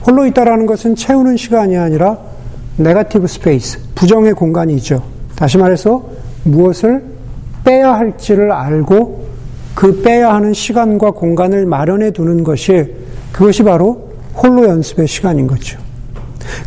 홀로 0.07 0.27
있다라는 0.27 0.67
것은 0.67 0.97
채우는 0.97 1.37
시간이 1.37 1.77
아니라 1.77 2.19
negative 2.77 3.27
space, 3.27 3.79
부정의 3.95 4.35
공간이죠. 4.35 5.03
다시 5.37 5.59
말해서 5.59 6.03
무엇을 6.45 7.05
빼야 7.65 7.95
할지를 7.95 8.51
알고 8.51 9.28
그 9.79 10.03
빼야 10.03 10.35
하는 10.35 10.53
시간과 10.55 11.13
공간을 11.13 11.65
마련해 11.65 12.11
두는 12.11 12.43
것이 12.43 12.93
그것이 13.31 13.63
바로 13.63 14.09
홀로 14.35 14.67
연습의 14.67 15.07
시간인 15.07 15.47
거죠. 15.47 15.79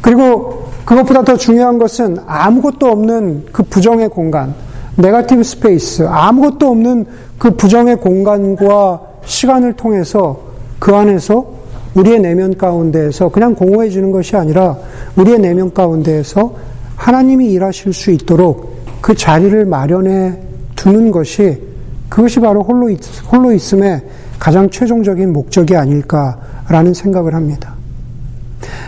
그리고 0.01 0.69
그것보다 0.85 1.25
더 1.25 1.35
중요한 1.35 1.77
것은 1.77 2.15
아무것도 2.25 2.87
없는 2.87 3.47
그 3.51 3.63
부정의 3.63 4.07
공간, 4.07 4.55
negative 4.95 5.43
space, 5.43 6.07
아무것도 6.07 6.69
없는 6.69 7.05
그 7.37 7.51
부정의 7.51 7.97
공간과 7.97 9.01
시간을 9.25 9.73
통해서 9.73 10.39
그 10.79 10.95
안에서 10.95 11.45
우리의 11.95 12.21
내면 12.21 12.55
가운데에서 12.57 13.27
그냥 13.27 13.55
공허해지는 13.55 14.13
것이 14.13 14.37
아니라 14.37 14.77
우리의 15.17 15.37
내면 15.39 15.73
가운데에서 15.73 16.53
하나님이 16.95 17.51
일하실 17.51 17.91
수 17.91 18.11
있도록 18.11 18.73
그 19.01 19.13
자리를 19.15 19.65
마련해 19.65 20.39
두는 20.77 21.11
것이 21.11 21.70
그것이 22.11 22.41
바로 22.41 22.61
홀로, 22.61 22.89
있, 22.89 22.99
홀로 23.31 23.53
있음의 23.53 24.01
가장 24.37 24.69
최종적인 24.69 25.31
목적이 25.31 25.77
아닐까라는 25.77 26.93
생각을 26.93 27.33
합니다. 27.33 27.73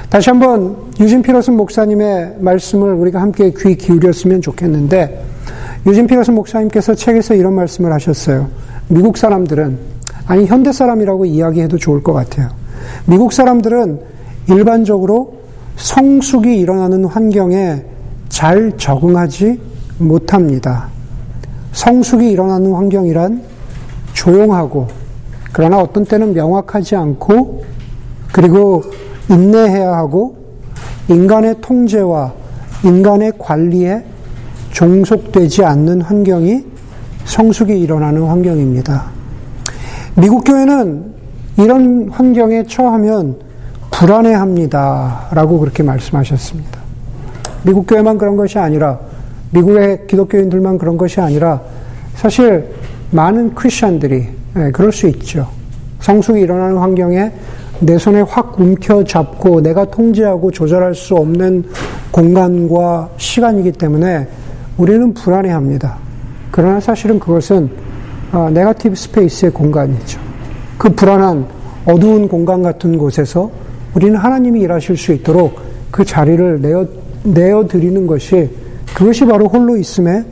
다시 0.10 0.30
한번 0.30 0.76
유진 1.00 1.22
피터슨 1.22 1.56
목사님의 1.56 2.36
말씀을 2.40 2.94
우리가 2.94 3.22
함께 3.22 3.54
귀 3.58 3.76
기울였으면 3.78 4.42
좋겠는데 4.42 5.24
유진 5.88 6.06
피러슨 6.06 6.36
목사님께서 6.36 6.96
책에서 6.96 7.34
이런 7.36 7.54
말씀을 7.54 7.94
하셨어요. 7.94 8.50
미국 8.90 9.18
사람들은 9.18 9.78
아니 10.26 10.46
현대 10.46 10.74
사람이라고 10.74 11.24
이야기해도 11.24 11.78
좋을 11.78 12.04
것 12.04 12.12
같아요. 12.12 12.50
미국 13.06 13.32
사람들은 13.32 14.02
일반적으로 14.50 15.38
성숙이 15.78 16.58
일어나는 16.60 17.06
환경에 17.06 17.86
잘 18.28 18.74
적응하지 18.76 19.60
못합니다. 20.00 20.90
성숙이 21.74 22.32
일어나는 22.32 22.74
환경이란 22.74 23.42
조용하고 24.14 24.88
그러나 25.52 25.80
어떤 25.80 26.06
때는 26.06 26.34
명확하지 26.34 26.96
않고 26.96 27.64
그리고 28.32 28.84
인내해야 29.30 29.94
하고 29.94 30.38
인간의 31.08 31.58
통제와 31.62 32.34
인간의 32.84 33.34
관리에 33.38 34.04
종속되지 34.72 35.64
않는 35.64 36.02
환경이 36.02 36.66
성숙이 37.26 37.80
일어나는 37.80 38.24
환경입니다. 38.24 39.06
미국 40.16 40.44
교회는 40.44 41.14
이런 41.58 42.10
환경에 42.10 42.64
처하면 42.64 43.38
불안해합니다. 43.92 45.30
라고 45.32 45.60
그렇게 45.60 45.84
말씀하셨습니다. 45.84 46.80
미국 47.64 47.86
교회만 47.88 48.18
그런 48.18 48.36
것이 48.36 48.60
아니라 48.60 49.00
미국의 49.54 50.08
기독교인들만 50.08 50.78
그런 50.78 50.98
것이 50.98 51.22
아니라 51.22 51.62
사실 52.16 52.68
많은 53.12 53.54
크리스천들이 53.54 54.28
예, 54.58 54.72
그럴 54.72 54.92
수 54.92 55.08
있죠. 55.08 55.48
성숙이 56.00 56.42
일어나는 56.42 56.78
환경에 56.78 57.32
내 57.80 57.98
손에 57.98 58.22
확 58.22 58.60
움켜잡고 58.60 59.62
내가 59.62 59.86
통제하고 59.86 60.52
조절할 60.52 60.96
수 60.96 61.16
없는 61.16 61.66
공간과 62.12 63.10
시간이기 63.18 63.72
때문에 63.74 64.28
우리는 64.78 65.14
불안해합니다. 65.14 65.98
그러나 66.52 66.80
사실은 66.80 67.20
그것은 67.20 67.70
어, 68.32 68.50
네가티브 68.52 68.96
스페이스의 68.96 69.52
공간이죠. 69.52 70.20
그 70.78 70.90
불안한 70.90 71.46
어두운 71.86 72.28
공간 72.28 72.64
같은 72.64 72.98
곳에서 72.98 73.52
우리는 73.94 74.16
하나님이 74.16 74.62
일하실 74.62 74.98
수 74.98 75.14
있도록 75.14 75.60
그 75.92 76.04
자리를 76.04 76.62
내어, 76.62 76.88
내어드리는 77.24 78.08
것이 78.08 78.50
그것이 78.94 79.26
바로 79.26 79.48
홀로 79.48 79.76
있음의 79.78 80.24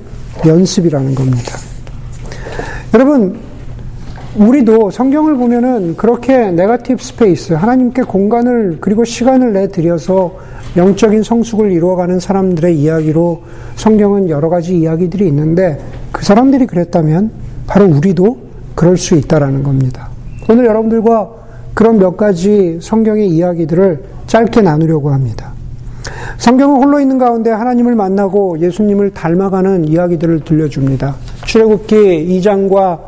연습이라는 0.45 1.15
겁니다. 1.15 1.57
여러분, 2.93 3.39
우리도 4.35 4.91
성경을 4.91 5.35
보면은 5.35 5.95
그렇게 5.97 6.51
negative 6.51 7.03
space, 7.03 7.53
하나님께 7.53 8.03
공간을 8.03 8.77
그리고 8.79 9.03
시간을 9.03 9.53
내드려서 9.53 10.35
영적인 10.77 11.23
성숙을 11.23 11.71
이루어가는 11.71 12.19
사람들의 12.19 12.77
이야기로 12.79 13.41
성경은 13.75 14.29
여러 14.29 14.47
가지 14.47 14.77
이야기들이 14.77 15.27
있는데 15.27 15.79
그 16.13 16.23
사람들이 16.23 16.65
그랬다면 16.65 17.31
바로 17.67 17.87
우리도 17.87 18.37
그럴 18.75 18.97
수 18.97 19.15
있다라는 19.15 19.63
겁니다. 19.63 20.09
오늘 20.49 20.65
여러분들과 20.65 21.29
그런 21.73 21.97
몇 21.97 22.15
가지 22.15 22.79
성경의 22.81 23.29
이야기들을 23.29 24.03
짧게 24.27 24.61
나누려고 24.61 25.11
합니다. 25.11 25.50
성경은 26.37 26.83
홀로 26.83 26.99
있는 26.99 27.17
가운데 27.17 27.51
하나님을 27.51 27.95
만나고 27.95 28.59
예수님을 28.59 29.11
닮아가는 29.11 29.87
이야기들을 29.87 30.41
들려줍니다. 30.41 31.15
출애굽기 31.45 31.95
2장과 32.39 32.99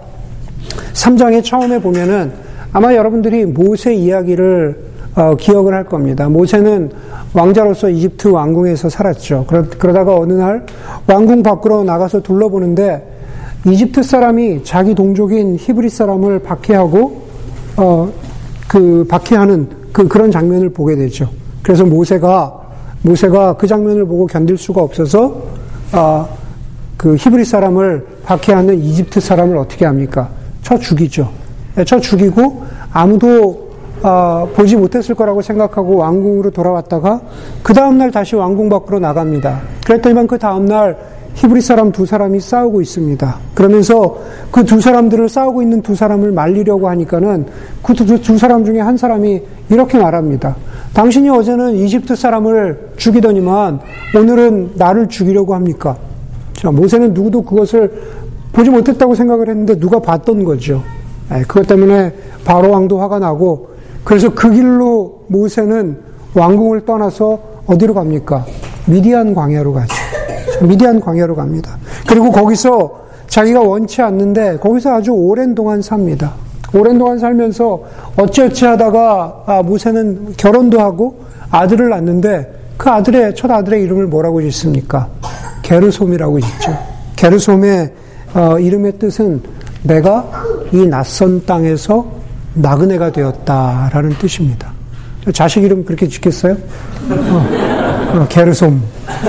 3장의 0.94 1.44
처음에 1.44 1.82
보면은 1.82 2.32
아마 2.72 2.94
여러분들이 2.96 3.46
모세 3.46 3.94
이야기를 3.94 4.94
어, 5.16 5.36
기억을 5.36 5.74
할 5.74 5.84
겁니다. 5.84 6.28
모세는 6.28 6.92
왕자로서 7.34 7.90
이집트 7.90 8.30
왕궁에서 8.30 8.90
살았죠. 8.90 9.46
그러, 9.48 9.64
그러다가 9.78 10.16
어느 10.16 10.34
날 10.34 10.66
왕궁 11.08 11.44
밖으로 11.44 11.84
나가서 11.84 12.24
둘러보는데 12.24 13.12
이집트 13.66 14.02
사람이 14.02 14.64
자기 14.64 14.96
동족인 14.96 15.58
히브리 15.60 15.90
사람을 15.90 16.40
박해하고 16.40 17.22
어, 17.78 18.12
그 18.68 19.06
박해하는 19.08 19.68
그 19.92 20.08
그런 20.08 20.32
장면을 20.32 20.70
보게 20.70 20.96
되죠. 20.96 21.30
그래서 21.62 21.86
모세가 21.86 22.63
모세가 23.04 23.54
그 23.54 23.68
장면을 23.68 24.06
보고 24.06 24.26
견딜 24.26 24.58
수가 24.58 24.82
없어서 24.82 25.44
아, 25.92 26.28
그 26.98 27.16
히브리 27.16 27.46
사람을 27.46 28.06
박해하는 28.26 28.80
이집트 28.80 29.20
사람을 29.20 29.58
어떻게 29.58 29.86
합니까? 29.86 30.30
쳐 30.62 30.78
죽이죠. 30.78 31.30
예, 31.78 31.84
쳐 31.84 32.00
죽이고 32.00 32.64
아무도 32.92 33.64
아, 34.02 34.46
보지 34.56 34.76
못했을 34.76 35.16
거라고 35.16 35.42
생각하고 35.42 35.98
왕궁으로 35.98 36.52
돌아왔다가 36.52 37.22
그 37.62 37.74
다음 37.74 37.98
날 37.98 38.12
다시 38.12 38.36
왕궁 38.36 38.70
밖으로 38.70 39.00
나갑니다. 39.00 39.62
그랬더니만 39.86 40.28
그 40.28 40.38
다음 40.38 40.66
날 40.66 40.98
히브리 41.36 41.62
사람 41.62 41.92
두 41.92 42.06
사람이 42.06 42.40
싸우고 42.40 42.82
있습니다. 42.82 43.38
그러면서 43.56 44.18
그 44.52 44.64
두 44.64 44.80
사람들을 44.82 45.30
싸우고 45.30 45.62
있는 45.62 45.82
두 45.82 45.94
사람을 45.96 46.32
말리려고 46.32 46.90
하니까는 46.90 47.46
그두 47.82 48.38
사람 48.38 48.66
중에 48.66 48.80
한 48.80 48.98
사람이 48.98 49.42
이렇게 49.70 49.98
말합니다. 49.98 50.56
당신이 50.94 51.30
어제는 51.30 51.76
이집트 51.76 52.16
사람을 52.16 52.94
죽이더니만 52.98 53.80
오늘은 54.18 54.72
나를 54.76 55.10
죽이려고 55.10 55.54
합니까? 55.56 55.98
자, 56.54 56.72
모세는 56.72 57.14
누구도 57.14 57.44
그것을 57.44 57.92
보지 58.54 58.70
못했다고 58.70 59.16
생각을 59.16 59.50
했는데 59.50 59.78
누가 59.80 60.00
봤던 60.00 60.44
거죠. 60.44 60.82
예, 61.34 61.42
그것 61.42 61.68
때문에 61.68 62.14
바로 62.46 62.72
왕도 62.72 63.00
화가 63.00 63.20
나고 63.20 63.70
그래서 64.04 64.34
그 64.34 64.52
길로 64.52 65.24
모세는 65.28 65.98
왕궁을 66.36 66.86
떠나서 66.86 67.40
어디로 67.66 67.94
갑니까? 67.94 68.46
미디안 68.86 69.34
광야로 69.34 69.74
가죠. 69.74 69.94
미디안 70.68 71.00
광야로 71.00 71.36
갑니다. 71.36 71.78
그리고 72.08 72.32
거기서 72.32 73.04
자기가 73.28 73.62
원치 73.62 74.02
않는데 74.02 74.58
거기서 74.58 74.96
아주 74.96 75.12
오랜 75.12 75.56
동안 75.56 75.82
삽니다. 75.82 76.34
오랜 76.74 76.98
동안 76.98 77.20
살면서 77.20 77.82
어찌어찌 78.18 78.66
하다가 78.66 79.44
아, 79.46 79.62
모세는 79.62 80.34
결혼도 80.38 80.80
하고 80.80 81.20
아들을 81.52 81.90
낳는데 81.90 82.52
그 82.78 82.90
아들의 82.90 83.36
첫 83.36 83.50
아들의 83.52 83.84
이름을 83.84 84.08
뭐라고 84.08 84.42
짓습니까? 84.42 85.08
게르솜이라고 85.62 86.40
짓죠. 86.40 86.78
게르솜의 87.16 87.94
어, 88.34 88.60
이름의 88.60 88.98
뜻은 88.98 89.42
내가 89.84 90.30
이 90.72 90.86
낯선 90.88 91.46
땅에서 91.46 92.06
나그네가 92.56 93.12
되었다라는 93.12 94.12
뜻입니다. 94.20 94.72
자식 95.34 95.64
이름 95.64 95.86
그렇게 95.86 96.08
짓겠어요? 96.08 96.54
어, 97.10 98.18
어, 98.18 98.28
게르솜, 98.30 98.82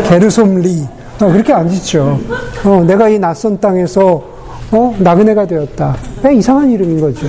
게르솜 0.09 0.61
리. 0.61 0.85
어, 1.21 1.31
그렇게 1.31 1.53
안 1.53 1.69
짓죠. 1.69 2.19
어, 2.65 2.85
내가 2.85 3.09
이 3.09 3.19
낯선 3.19 3.59
땅에서 3.61 4.23
어, 4.73 4.95
나그네가 4.99 5.47
되었다. 5.47 5.95
왜 6.23 6.35
이상한 6.35 6.71
이름인 6.71 7.01
거죠. 7.01 7.27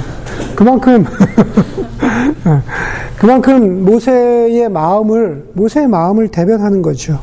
그만큼 0.56 1.06
그만큼 3.18 3.86
모세의 3.86 4.70
마음을 4.70 5.46
모세의 5.54 5.88
마음을 5.88 6.30
대변하는 6.30 6.82
거죠. 6.82 7.20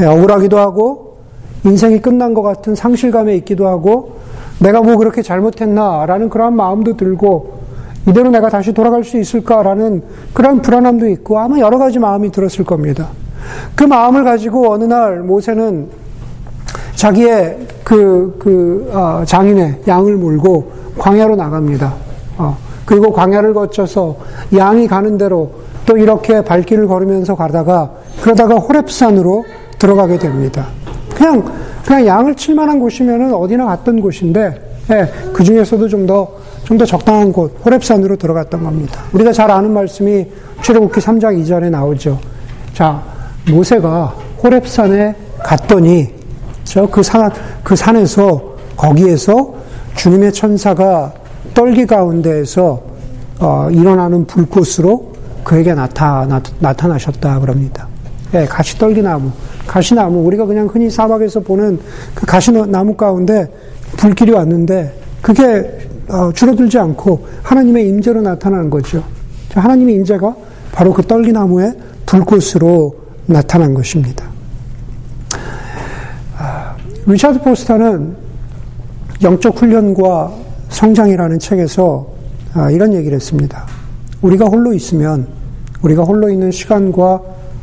예, 0.00 0.06
억울하기도 0.06 0.58
하고 0.58 1.18
인생이 1.64 2.00
끝난 2.00 2.32
것 2.32 2.42
같은 2.42 2.74
상실감에 2.74 3.36
있기도 3.36 3.68
하고 3.68 4.16
내가 4.58 4.80
뭐 4.80 4.96
그렇게 4.96 5.22
잘못했나라는 5.22 6.30
그러한 6.30 6.54
마음도 6.54 6.96
들고 6.96 7.60
이대로 8.08 8.30
내가 8.30 8.48
다시 8.48 8.72
돌아갈 8.72 9.04
수 9.04 9.18
있을까라는 9.18 10.02
그런 10.32 10.62
불안함도 10.62 11.08
있고 11.08 11.38
아마 11.38 11.58
여러 11.58 11.78
가지 11.78 11.98
마음이 11.98 12.30
들었을 12.30 12.64
겁니다. 12.64 13.08
그 13.74 13.84
마음을 13.84 14.24
가지고 14.24 14.72
어느 14.72 14.84
날 14.84 15.20
모세는 15.20 15.88
자기의 16.94 17.58
그, 17.82 18.36
그, 18.38 18.90
어, 18.92 19.22
장인의 19.24 19.82
양을 19.88 20.16
몰고 20.16 20.70
광야로 20.98 21.36
나갑니다. 21.36 21.94
어, 22.36 22.56
그리고 22.84 23.12
광야를 23.12 23.54
거쳐서 23.54 24.16
양이 24.56 24.86
가는 24.86 25.16
대로 25.16 25.50
또 25.86 25.96
이렇게 25.96 26.42
발길을 26.42 26.86
걸으면서 26.86 27.34
가다가 27.34 27.90
그러다가 28.20 28.56
호랩산으로 28.56 29.44
들어가게 29.78 30.18
됩니다. 30.18 30.66
그냥, 31.14 31.44
그냥 31.84 32.06
양을 32.06 32.34
칠 32.34 32.54
만한 32.54 32.78
곳이면은 32.78 33.32
어디나 33.32 33.64
갔던 33.66 34.00
곳인데, 34.00 34.70
예, 34.90 35.08
그 35.32 35.42
중에서도 35.42 35.88
좀 35.88 36.06
더, 36.06 36.28
좀 36.64 36.78
더 36.78 36.84
적당한 36.84 37.32
곳, 37.32 37.62
호랩산으로 37.64 38.18
들어갔던 38.18 38.62
겁니다. 38.62 39.02
우리가 39.12 39.32
잘 39.32 39.50
아는 39.50 39.72
말씀이 39.72 40.26
출애굽기 40.62 41.00
3장 41.00 41.42
2절에 41.42 41.70
나오죠. 41.70 42.18
자, 42.74 43.02
모세가 43.48 44.14
호랩산에 44.42 45.14
갔더니 45.42 46.08
그 46.90 47.02
산, 47.02 47.30
그 47.62 47.74
산에서 47.74 48.56
거기에서 48.76 49.54
주님의 49.96 50.32
천사가 50.32 51.12
떨기 51.54 51.86
가운데에서 51.86 52.80
어, 53.40 53.68
일어나는 53.70 54.26
불꽃으로 54.26 55.12
그에게 55.42 55.74
나타, 55.74 56.26
나, 56.58 56.72
타나셨다 56.72 57.40
그럽니다. 57.40 57.88
예, 58.34 58.44
가시 58.44 58.78
떨기나무, 58.78 59.30
가시나무, 59.66 60.24
우리가 60.26 60.44
그냥 60.44 60.68
흔히 60.70 60.90
사막에서 60.90 61.40
보는 61.40 61.80
그 62.14 62.26
가시나무 62.26 62.94
가운데 62.94 63.46
불길이 63.96 64.30
왔는데 64.32 64.94
그게 65.20 65.88
어, 66.08 66.30
줄어들지 66.32 66.78
않고 66.78 67.26
하나님의 67.42 67.88
임재로 67.88 68.20
나타나는 68.22 68.70
거죠. 68.70 69.02
하나님의 69.54 69.94
임재가 69.96 70.34
바로 70.72 70.92
그 70.92 71.02
떨기나무의 71.02 71.74
불꽃으로 72.06 72.99
나타난 73.26 73.74
것입니다. 73.74 74.24
아, 76.36 76.74
리차드 77.06 77.40
포스터는 77.42 78.16
영적 79.22 79.60
훈련과 79.60 80.32
성장이라는 80.70 81.38
책에서 81.38 82.06
아, 82.54 82.70
이런 82.70 82.94
얘기를 82.94 83.14
했습니다. 83.14 83.66
우리가 84.22 84.46
홀로 84.46 84.72
있으면 84.72 85.28
우리가 85.82 86.02
홀로 86.02 86.30
있는 86.30 86.50
시간과 86.50 87.22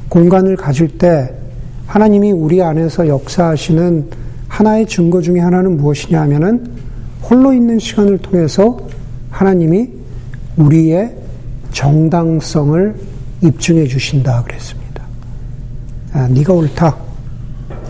공간을 0.10 0.56
가질 0.56 0.98
때 0.98 1.34
하나님이 1.86 2.32
우리 2.32 2.62
안에서 2.62 3.08
역사하시는 3.08 4.10
하나의 4.48 4.88
증거 4.88 5.22
중에 5.22 5.40
하나는 5.40 5.78
무엇이냐 5.78 6.22
하면은 6.22 6.72
홀로 7.30 7.54
있는 7.54 7.80
시간을 7.80 8.20
통해서 8.20 8.78
하나님이 9.30 9.90
우리의 10.58 11.16
정당성을 11.72 12.96
입증해 13.42 13.88
주신다 13.88 14.44
그랬습니다. 14.44 14.87
아, 16.18 16.28
네가 16.30 16.52
옳다. 16.52 16.98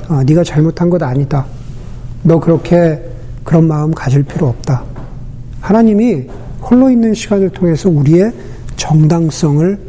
아, 0.10 0.24
네가 0.26 0.44
잘못한 0.44 0.90
것 0.90 1.02
아니다. 1.02 1.46
너 2.24 2.38
그렇게 2.42 3.02
그런 3.46 3.70
마음 3.70 3.92
가질 3.92 4.24
필요 4.24 4.48
없다. 4.48 4.84
하나님이 5.62 6.28
홀로 6.62 6.90
있는 6.90 7.14
시간을 7.14 7.52
통해서 7.52 7.90
우리의 7.90 8.34
정당성을 8.76 9.80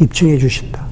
입증해 0.00 0.36
주신다. 0.36 0.84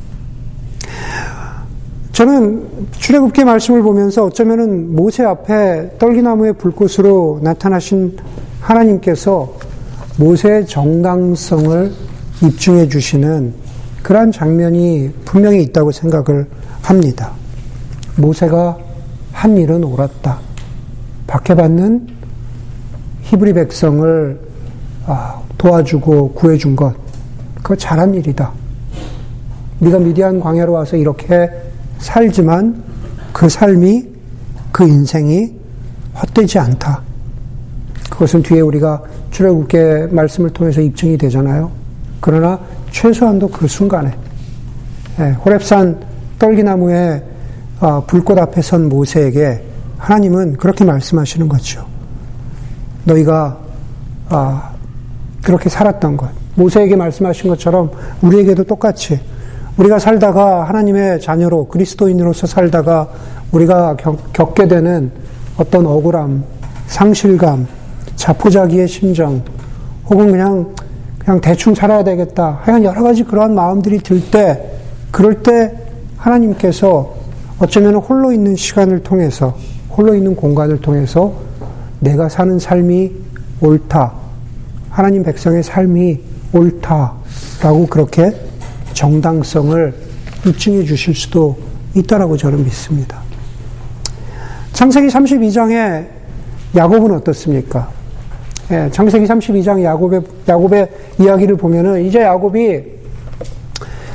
저는 2.12 2.66
출애굽기 2.92 3.44
말씀을 3.44 3.82
보면서 3.82 4.24
어쩌면은 4.24 4.96
모세 4.96 5.22
앞에 5.22 5.98
떨기나무의 5.98 6.54
불꽃으로 6.54 7.40
나타나신 7.42 8.16
하나님께서 8.62 9.52
모세의 10.16 10.66
정당성을 10.66 11.92
입증해 12.42 12.88
주시는 12.88 13.52
그러한 14.02 14.32
장면이 14.32 15.11
분명히 15.26 15.62
있다고 15.62 15.92
생각을 15.92 16.46
합니다. 16.87 17.33
모세가 18.16 18.79
한 19.33 19.57
일은 19.57 19.83
옳았다. 19.83 20.38
박해받는 21.27 22.07
히브리 23.22 23.55
백성을 23.55 24.40
아, 25.07 25.40
도와주고 25.59 26.33
구해준 26.33 26.77
것, 26.77 26.94
그거 27.57 27.75
잘한 27.75 28.14
일이다. 28.14 28.53
네가 29.81 29.99
미디안 29.99 30.38
광야로 30.38 30.72
와서 30.72 30.96
이렇게 30.96 31.51
살지만 31.99 32.83
그 33.33 33.49
삶이 33.49 34.05
그 34.70 34.87
인생이 34.87 35.53
헛되지 36.14 36.59
않다. 36.61 37.03
그것은 38.11 38.42
뒤에 38.42 38.61
우리가 38.61 39.03
출애굽계 39.33 40.09
말씀을 40.12 40.51
통해서 40.51 40.81
입증이 40.81 41.18
되잖아요. 41.18 41.70
그러나 42.20 42.61
최소한도 42.92 43.49
그 43.49 43.66
순간에 43.66 44.16
예, 45.18 45.37
호랩산 45.44 46.15
떨기나무에 46.38 47.22
어, 47.81 48.05
불꽃 48.07 48.38
앞에 48.38 48.62
선 48.62 48.88
모세에게 48.88 49.62
하나님은 49.99 50.57
그렇게 50.57 50.85
말씀하시는 50.85 51.49
거죠. 51.49 51.85
너희가 53.05 53.59
아, 54.29 54.70
그렇게 55.42 55.68
살았던 55.68 56.16
것, 56.16 56.29
모세에게 56.55 56.96
말씀하신 56.96 57.49
것처럼 57.51 57.90
우리에게도 58.22 58.64
똑같이 58.64 59.20
우리가 59.77 59.99
살다가 59.99 60.64
하나님의 60.64 61.20
자녀로 61.20 61.68
그리스도인으로서 61.68 62.46
살다가 62.46 63.09
우리가 63.53 63.96
겪, 63.96 64.55
게 64.55 64.66
되는 64.66 65.11
어떤 65.57 65.87
억울함, 65.87 66.44
상실감, 66.87 67.66
자포자기의 68.16 68.88
심정, 68.88 69.42
혹은 70.09 70.31
그냥 70.31 70.75
그냥 71.18 71.40
대충 71.40 71.75
살아야 71.75 72.05
되겠다. 72.05 72.61
하여간 72.62 72.85
여러 72.85 73.03
가지 73.03 73.25
그러한 73.25 73.55
마음들이 73.55 73.99
들 73.99 74.31
때, 74.31 74.79
그럴 75.11 75.42
때 75.42 75.86
하나님께서 76.16 77.14
어쩌면 77.59 77.96
홀로 77.96 78.33
있는 78.33 78.57
시간을 78.57 79.02
통해서, 79.02 79.57
홀로 79.90 80.14
있는 80.14 80.37
공간을 80.37 80.81
통해서 80.81 81.33
내가 82.00 82.29
사는 82.29 82.59
삶이 82.59 83.12
옳다. 83.61 84.12
하나님 84.90 85.22
백성의 85.22 85.62
삶이 85.62 86.20
옳다라고 86.52 87.87
그렇게 87.88 88.33
정당성을 88.92 89.94
입증해 90.46 90.85
주실 90.85 91.14
수도 91.14 91.57
있다라고 91.94 92.37
저는 92.37 92.64
믿습니다. 92.64 93.20
창세기 94.72 95.09
32장에 95.09 96.07
야곱은 96.74 97.11
어떻습니까? 97.12 97.90
예, 98.70 98.88
창세기 98.90 99.26
32장 99.26 99.83
야곱의, 99.83 100.20
야곱의 100.48 100.88
이야기를 101.20 101.57
보면은 101.57 102.05
이제 102.05 102.20
야곱이 102.20 102.95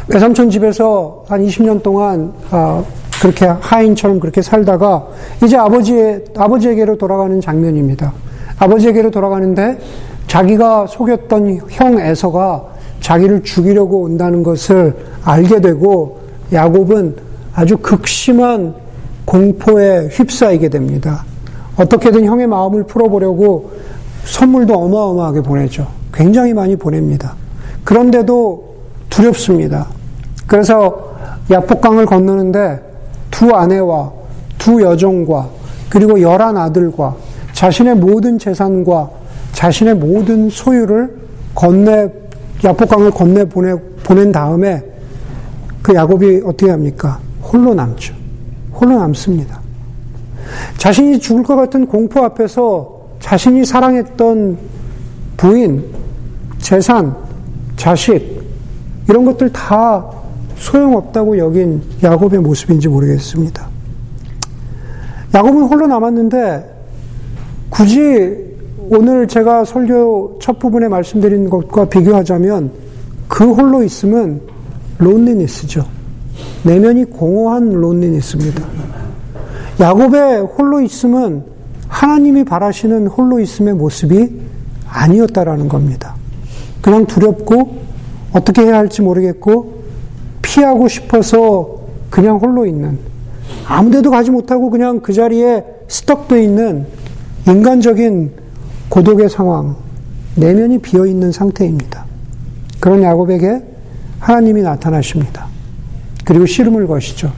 외삼촌 0.07 0.49
집에서 0.49 1.23
한 1.27 1.45
20년 1.45 1.81
동안 1.83 2.33
아, 2.49 2.83
그렇게 3.21 3.45
하인처럼 3.45 4.19
그렇게 4.19 4.41
살다가 4.41 5.05
이제 5.43 5.55
아버지의, 5.55 6.25
아버지에게로 6.35 6.97
돌아가는 6.97 7.39
장면입니다. 7.39 8.11
아버지에게로 8.57 9.11
돌아가는데 9.11 9.79
자기가 10.27 10.87
속였던 10.87 11.59
형 11.69 11.99
에서가 11.99 12.63
자기를 12.99 13.43
죽이려고 13.43 14.01
온다는 14.03 14.43
것을 14.43 14.95
알게 15.23 15.61
되고 15.61 16.19
야곱은 16.53 17.15
아주 17.53 17.77
극심한 17.77 18.73
공포에 19.25 20.07
휩싸이게 20.11 20.69
됩니다. 20.69 21.23
어떻게든 21.77 22.25
형의 22.25 22.47
마음을 22.47 22.83
풀어보려고 22.83 23.71
선물도 24.25 24.73
어마어마하게 24.73 25.41
보내죠. 25.41 25.87
굉장히 26.13 26.53
많이 26.53 26.75
보냅니다. 26.75 27.35
그런데도 27.83 28.70
두렵습니다. 29.12 29.88
그래서 30.47 31.13
야복강을 31.52 32.08
건너는데 32.08 32.82
두 33.30 33.54
아내와 33.54 34.12
두 34.58 34.82
여종과 34.82 35.50
그리고 35.89 36.19
열한 36.19 36.58
아들과 36.58 37.15
자신의 37.54 37.95
모든 37.95 38.39
재산과 38.39 39.10
자신의 39.52 39.95
모든 39.95 40.50
소유를 40.50 41.15
건네 41.54 42.12
야복강을 42.63 43.12
건네 43.12 43.45
보내 43.45 43.76
보낸 44.04 44.32
다음에 44.32 44.84
그 45.82 45.93
야곱이 45.93 46.41
어떻게 46.45 46.71
합니까? 46.71 47.19
홀로 47.41 47.74
남죠. 47.74 48.13
홀로 48.74 48.97
남습니다. 48.97 49.60
자신이 50.78 51.19
죽을 51.19 51.43
것 51.43 51.56
같은 51.56 51.86
공포 51.86 52.24
앞에서 52.24 53.02
자신이 53.19 53.65
사랑했던 53.65 54.58
부인, 55.38 55.84
재산, 56.60 57.15
자식, 57.76 58.40
이런 59.12 59.26
것들 59.26 59.52
다 59.52 60.10
소용없다고 60.56 61.38
여긴 61.38 61.82
야곱의 62.02 62.39
모습인지 62.39 62.88
모르겠습니다. 62.88 63.67
야곱은 65.34 65.63
홀로 65.63 65.86
남았는데 65.86 66.84
굳이 67.69 68.38
오늘 68.89 69.28
제가 69.28 69.65
설교 69.65 70.39
첫 70.41 70.60
부분에 70.60 70.88
말씀드린 70.88 71.50
것과 71.50 71.86
비교하자면 71.89 72.71
그 73.28 73.52
홀로 73.52 73.84
있음은 73.84 74.41
론리니스죠. 75.00 75.86
내면이 76.63 77.06
공허한 77.06 77.69
론리니스입니다. 77.69 78.63
야곱의 79.82 80.41
홀로 80.43 80.80
있음은 80.80 81.43
하나님이 81.89 82.45
바라시는 82.45 83.08
홀로 83.08 83.41
있음의 83.41 83.74
모습이 83.74 84.39
아니었다라는 84.88 85.67
겁니다. 85.67 86.15
그냥 86.82 87.06
두렵고 87.06 87.90
어떻게 88.33 88.61
해야 88.63 88.77
할지 88.77 89.01
모르겠고 89.01 89.81
피하고 90.41 90.87
싶어서 90.87 91.81
그냥 92.09 92.37
홀로 92.37 92.65
있는 92.65 92.99
아무데도 93.67 94.11
가지 94.11 94.31
못하고 94.31 94.69
그냥 94.69 94.99
그 94.99 95.13
자리에 95.13 95.63
스떡돼 95.87 96.43
있는 96.43 96.85
인간적인 97.47 98.31
고독의 98.89 99.29
상황, 99.29 99.75
내면이 100.35 100.79
비어 100.79 101.05
있는 101.05 101.31
상태입니다. 101.31 102.05
그런 102.79 103.03
야곱에게 103.03 103.63
하나님이 104.19 104.61
나타나십니다. 104.61 105.47
그리고 106.25 106.45
씨름을 106.45 106.87
거시죠. 106.87 107.31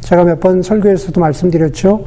제가 0.00 0.24
몇 0.24 0.40
번 0.40 0.62
설교에서도 0.62 1.20
말씀드렸죠. 1.20 2.04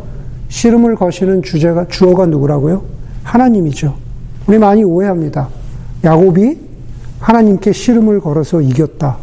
씨름을 0.49 0.95
거시는 0.95 1.41
주제가 1.43 1.88
주어가 1.88 2.25
누구라고요? 2.25 2.83
하나님이죠. 3.23 3.95
우리 4.47 4.57
많이 4.57 4.83
오해합니다. 4.83 5.47
야곱이 6.03 6.57
하나님께 7.23 7.71
씨름을 7.71 8.19
걸어서 8.19 8.59
이겼다. 8.59 9.15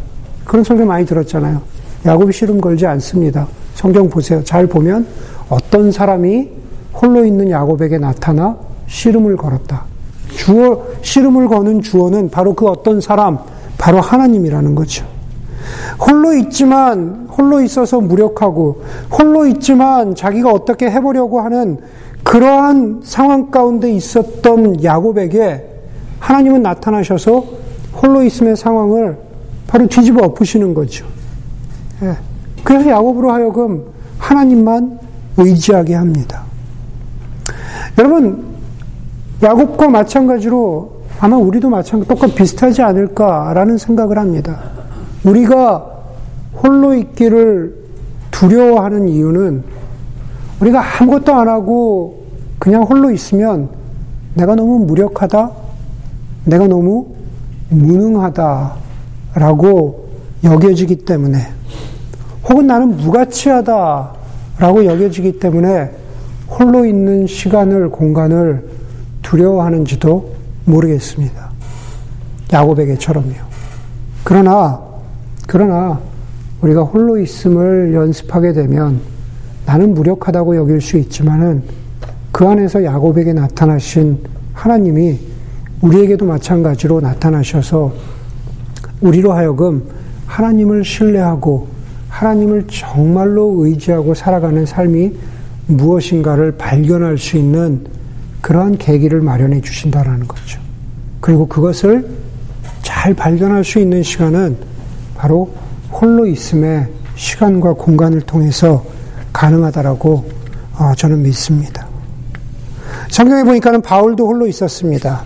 그런 0.47 0.65
설교 0.65 0.87
많이 0.87 1.05
들었잖아요. 1.05 1.61
야곱이 2.07 2.33
씨름 2.33 2.59
걸지 2.59 2.87
않습니다. 2.87 3.47
성경 3.75 4.09
보세요. 4.09 4.43
잘 4.43 4.67
보면 4.67 5.07
어떤 5.51 5.93
사람이 5.93 6.49
홀로 6.95 7.27
있는 7.27 7.51
야곱에게 7.51 7.99
나타나 7.99 8.57
씨름을 8.87 9.37
걸었다. 9.37 9.85
주어, 10.31 10.87
씨름을 11.03 11.49
거는 11.49 11.83
주어는 11.83 12.31
바로 12.31 12.55
그 12.55 12.67
어떤 12.67 13.03
사람, 13.03 13.39
바로 13.77 14.01
하나님이라는 14.01 14.75
거죠. 14.75 15.05
홀로 16.01 16.33
있지만, 16.33 17.29
홀로 17.29 17.61
있어서 17.61 18.01
무력하고, 18.01 18.83
홀로 19.11 19.47
있지만 19.47 20.15
자기가 20.15 20.51
어떻게 20.51 20.91
해보려고 20.91 21.41
하는 21.41 21.79
그러한 22.25 23.03
상황 23.05 23.51
가운데 23.51 23.93
있었던 23.93 24.83
야곱에게 24.83 25.67
하나님은 26.19 26.63
나타나셔서 26.63 27.61
홀로 27.95 28.23
있음의 28.23 28.57
상황을 28.57 29.19
바로 29.67 29.87
뒤집어 29.87 30.25
엎으시는 30.27 30.75
거죠. 30.75 31.07
예. 32.03 32.17
그래서 32.65 32.91
야곱으로 32.91 33.33
하여금 33.33 33.85
하나님만 34.19 34.99
의지하게 35.37 35.95
합니다. 35.95 36.43
여러분, 37.99 38.45
야곱과 39.43 39.89
마찬가지로 39.89 41.01
아마 41.21 41.37
우리도 41.37 41.69
마찬가지, 41.69 42.09
똑같 42.09 42.35
비슷하지 42.35 42.83
않을까라는 42.83 43.79
생각을 43.79 44.19
합니다. 44.19 44.61
우리가 45.25 45.87
홀로 46.63 46.95
있기를 46.95 47.75
두려워하는 48.31 49.09
이유는 49.09 49.63
우리가 50.61 50.83
아무것도 51.01 51.35
안 51.35 51.49
하고 51.49 52.25
그냥 52.59 52.83
홀로 52.83 53.11
있으면 53.11 53.69
내가 54.35 54.55
너무 54.55 54.79
무력하다, 54.81 55.51
내가 56.45 56.67
너무 56.67 57.07
무능하다라고 57.71 58.81
여겨지기 60.45 60.97
때문에 61.05 61.39
혹은 62.49 62.67
나는 62.67 62.97
무가치하다라고 62.97 64.85
여겨지기 64.85 65.39
때문에 65.39 65.91
홀로 66.49 66.85
있는 66.85 67.27
시간을, 67.27 67.91
공간을 67.91 68.69
두려워하는지도 69.23 70.33
모르겠습니다. 70.65 71.51
야곱에게처럼요. 72.53 73.35
그러나, 74.25 74.83
그러나, 75.47 76.01
우리가 76.61 76.83
홀로 76.83 77.19
있음을 77.19 77.95
연습하게 77.95 78.53
되면 78.53 79.01
나는 79.65 79.95
무력하다고 79.95 80.57
여길 80.57 80.81
수 80.81 80.99
있지만은 80.99 81.63
그 82.33 82.47
안에서 82.47 82.85
야곱에게 82.85 83.33
나타나신 83.33 84.19
하나님이 84.53 85.19
우리에게도 85.81 86.27
마찬가지로 86.27 87.01
나타나셔서 87.01 87.93
우리로 89.01 89.33
하여금 89.33 89.83
하나님을 90.27 90.85
신뢰하고 90.85 91.69
하나님을 92.09 92.67
정말로 92.69 93.65
의지하고 93.65 94.15
살아가는 94.15 94.67
삶이 94.67 95.13
무엇인가를 95.67 96.53
발견할 96.53 97.17
수 97.19 97.37
있는 97.37 97.87
그러한 98.41 98.79
계기를 98.79 99.21
마련해 99.21 99.61
주신다라는 99.61 100.27
거죠. 100.29 100.61
그리고 101.21 101.47
그것을 101.47 102.09
잘 102.83 103.15
발견할 103.15 103.65
수 103.65 103.79
있는 103.79 104.03
시간은 104.03 104.57
바로 105.17 105.53
홀로 105.91 106.27
있음의 106.27 106.89
시간과 107.15 107.75
공간을 107.75 108.23
통해서 108.23 108.85
가능하다라고 109.33 110.31
어, 110.79 110.93
저는 110.97 111.23
믿습니다. 111.23 111.87
성경에 113.11 113.45
보니까는 113.45 113.83
바울도 113.83 114.27
홀로 114.27 114.47
있었습니다. 114.47 115.25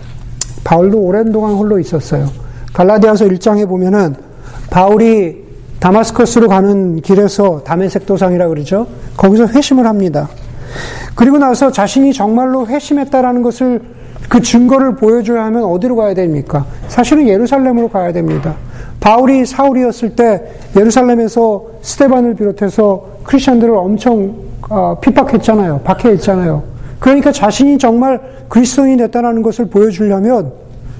바울도 0.65 0.99
오랜 0.99 1.31
동안 1.31 1.53
홀로 1.53 1.79
있었어요. 1.79 2.27
갈라디아서 2.73 3.25
1장에 3.25 3.69
보면은 3.69 4.15
바울이 4.69 5.45
다마스커스로 5.79 6.49
가는 6.49 7.01
길에서 7.01 7.61
담에색 7.63 8.05
도상이라 8.05 8.49
그러죠. 8.49 8.87
거기서 9.15 9.47
회심을 9.47 9.85
합니다. 9.85 10.27
그리고 11.13 11.37
나서 11.37 11.71
자신이 11.71 12.11
정말로 12.11 12.67
회심했다라는 12.67 13.43
것을 13.43 13.81
그 14.27 14.41
증거를 14.41 14.95
보여줘야 14.95 15.45
하면 15.45 15.63
어디로 15.65 15.95
가야 15.95 16.13
됩니까? 16.15 16.65
사실은 16.87 17.27
예루살렘으로 17.27 17.87
가야 17.87 18.11
됩니다. 18.11 18.55
바울이 18.99 19.45
사울이었을 19.45 20.15
때 20.15 20.41
예루살렘에서 20.75 21.63
스테반을 21.83 22.33
비롯해서 22.33 23.05
크리스천들을 23.23 23.73
엄청 23.75 24.35
어, 24.67 24.97
핍박했잖아요. 24.99 25.81
박해했잖아요. 25.83 26.63
그러니까 26.99 27.31
자신이 27.31 27.77
정말 27.77 28.19
그리스도인이 28.49 28.97
됐다는 28.97 29.41
것을 29.41 29.65
보여주려면 29.65 30.51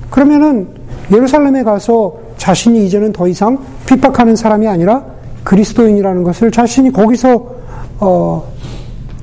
그러면은 0.09 0.67
예루살렘에 1.11 1.63
가서 1.63 2.17
자신이 2.37 2.85
이제는 2.85 3.13
더 3.13 3.27
이상 3.27 3.57
핍박하는 3.85 4.35
사람이 4.35 4.67
아니라 4.67 5.03
그리스도인이라는 5.43 6.23
것을 6.23 6.51
자신이 6.51 6.91
거기서 6.91 7.45
어, 7.99 8.51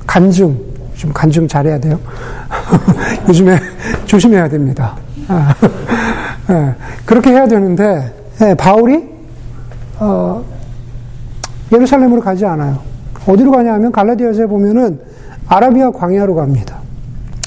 간증 0.06 0.58
좀 0.94 1.12
간증 1.12 1.48
잘해야 1.48 1.80
돼요. 1.80 1.98
요즘에 3.28 3.58
조심해야 4.06 4.48
됩니다. 4.48 4.96
아, 5.28 5.54
예, 6.50 6.74
그렇게 7.04 7.30
해야 7.30 7.46
되는데 7.46 8.12
예, 8.40 8.54
바울이 8.54 9.02
어, 9.98 10.44
예루살렘으로 11.72 12.20
가지 12.20 12.44
않아요. 12.44 12.78
어디로 13.26 13.50
가냐 13.50 13.74
하면 13.74 13.92
갈라디아서에 13.92 14.46
보면은 14.46 15.00
아라비아 15.48 15.90
광야로 15.90 16.34
갑니다. 16.34 16.81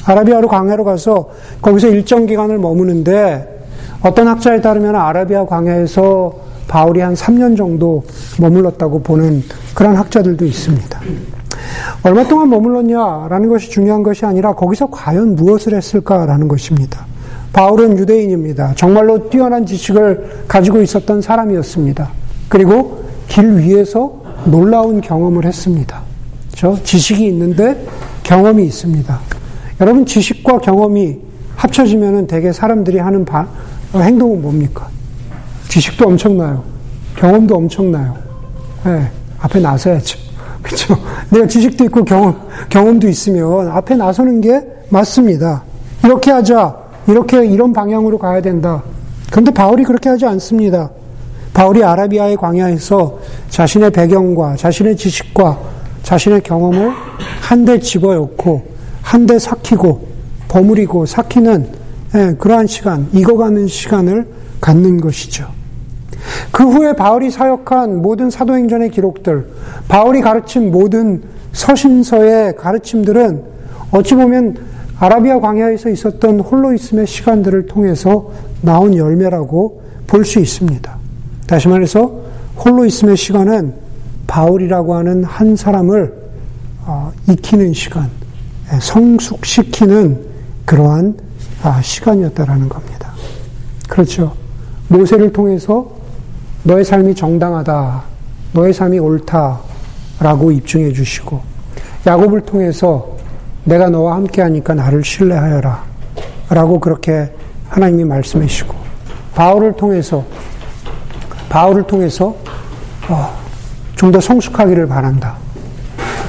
아라비아로 0.05 0.47
광야로 0.47 0.83
가서 0.83 1.29
거기서 1.61 1.89
일정 1.89 2.25
기간을 2.25 2.57
머무는데 2.57 3.55
어떤 4.01 4.27
학자에 4.27 4.61
따르면 4.61 4.95
아라비아 4.95 5.45
광야에서 5.45 6.33
바울이 6.67 7.01
한 7.01 7.13
3년 7.13 7.57
정도 7.57 8.03
머물렀다고 8.39 9.01
보는 9.01 9.43
그런 9.73 9.95
학자들도 9.95 10.45
있습니다. 10.45 10.99
얼마 12.03 12.27
동안 12.27 12.49
머물렀냐라는 12.49 13.49
것이 13.49 13.69
중요한 13.69 14.03
것이 14.03 14.25
아니라 14.25 14.53
거기서 14.53 14.87
과연 14.91 15.35
무엇을 15.35 15.75
했을까라는 15.75 16.47
것입니다. 16.47 17.05
바울은 17.53 17.97
유대인입니다. 17.97 18.73
정말로 18.75 19.29
뛰어난 19.29 19.65
지식을 19.65 20.43
가지고 20.47 20.81
있었던 20.81 21.21
사람이었습니다. 21.21 22.11
그리고 22.49 23.03
길 23.27 23.57
위에서 23.57 24.13
놀라운 24.45 25.01
경험을 25.01 25.45
했습니다. 25.45 26.01
그 26.59 26.83
지식이 26.83 27.25
있는데 27.27 27.85
경험이 28.23 28.65
있습니다. 28.65 29.34
여러분 29.81 30.05
지식과 30.05 30.59
경험이 30.59 31.17
합쳐지면은 31.55 32.27
대개 32.27 32.51
사람들이 32.51 32.99
하는 32.99 33.25
바, 33.25 33.47
어, 33.93 33.99
행동은 33.99 34.41
뭡니까? 34.41 34.87
지식도 35.67 36.07
엄청나요. 36.07 36.63
경험도 37.17 37.55
엄청나요. 37.55 38.15
네, 38.85 39.09
앞에 39.39 39.59
나서야죠. 39.59 40.17
그렇죠? 40.61 40.97
내가 41.29 41.47
지식도 41.47 41.83
있고 41.85 42.03
경험, 42.03 42.35
경험도 42.69 43.07
있으면 43.07 43.69
앞에 43.69 43.95
나서는 43.95 44.41
게 44.41 44.61
맞습니다. 44.89 45.63
이렇게 46.03 46.31
하자. 46.31 46.75
이렇게 47.07 47.45
이런 47.45 47.71
방향으로 47.71 48.17
가야 48.17 48.41
된다. 48.41 48.81
그런데 49.29 49.51
바울이 49.51 49.83
그렇게 49.83 50.09
하지 50.09 50.25
않습니다. 50.25 50.89
바울이 51.53 51.83
아라비아의 51.83 52.37
광야에서 52.37 53.19
자신의 53.49 53.91
배경과 53.91 54.55
자신의 54.55 54.97
지식과 54.97 55.57
자신의 56.03 56.41
경험을 56.41 56.91
한대 57.41 57.79
집어넣고 57.79 58.74
한 59.05 59.25
대 59.27 59.37
삭히고 59.39 60.07
버무리고 60.47 61.05
삭히는 61.05 61.67
예, 62.15 62.35
그러한 62.39 62.65
시간, 62.67 63.07
익어가는 63.13 63.67
시간을 63.67 64.25
갖는 64.61 64.99
것이죠. 64.99 65.47
그 66.51 66.63
후에 66.63 66.93
바울이 66.93 67.29
사역한 67.29 68.01
모든 68.01 68.29
사도행전의 68.29 68.89
기록들, 68.91 69.45
바울이 69.87 70.21
가르친 70.21 70.71
모든 70.71 71.21
서신서의 71.53 72.55
가르침들은 72.55 73.43
어찌 73.91 74.15
보면 74.15 74.57
아라비아 74.97 75.39
광야에서 75.39 75.89
있었던 75.89 76.39
홀로 76.39 76.73
있음의 76.73 77.05
시간들을 77.05 77.67
통해서 77.67 78.31
나온 78.61 78.95
열매라고 78.95 79.81
볼 80.07 80.23
수 80.25 80.39
있습니다. 80.39 80.97
다시 81.47 81.67
말해서 81.67 82.21
홀로 82.57 82.85
있음의 82.85 83.17
시간은 83.17 83.73
바울이라고 84.27 84.95
하는 84.95 85.23
한 85.23 85.55
사람을 85.55 86.13
어, 86.85 87.11
익히는 87.29 87.73
시간, 87.73 88.03
예, 88.03 88.24
성숙시키는 88.79 90.25
그러한 90.65 91.17
아, 91.63 91.81
시간이었다라는 91.81 92.69
겁니다. 92.69 93.11
그렇죠. 93.89 94.35
모세를 94.87 95.31
통해서 95.31 95.89
너의 96.63 96.83
삶이 96.85 97.15
정당하다, 97.15 98.03
너의 98.53 98.73
삶이 98.73 98.99
옳다라고 98.99 100.51
입증해 100.51 100.93
주시고 100.93 101.41
야곱을 102.05 102.41
통해서 102.41 103.15
내가 103.63 103.89
너와 103.89 104.15
함께 104.15 104.41
하니까 104.43 104.75
나를 104.75 105.03
신뢰하여라. 105.03 105.83
라고 106.49 106.79
그렇게 106.79 107.31
하나님이 107.69 108.03
말씀해 108.03 108.45
주시고, 108.45 108.75
바울을 109.33 109.73
통해서, 109.73 110.23
바울을 111.49 111.83
통해서, 111.83 112.35
어, 113.09 113.35
좀 113.95 114.11
더 114.11 114.21
성숙하기를 114.21 114.87
바란다. 114.87 115.35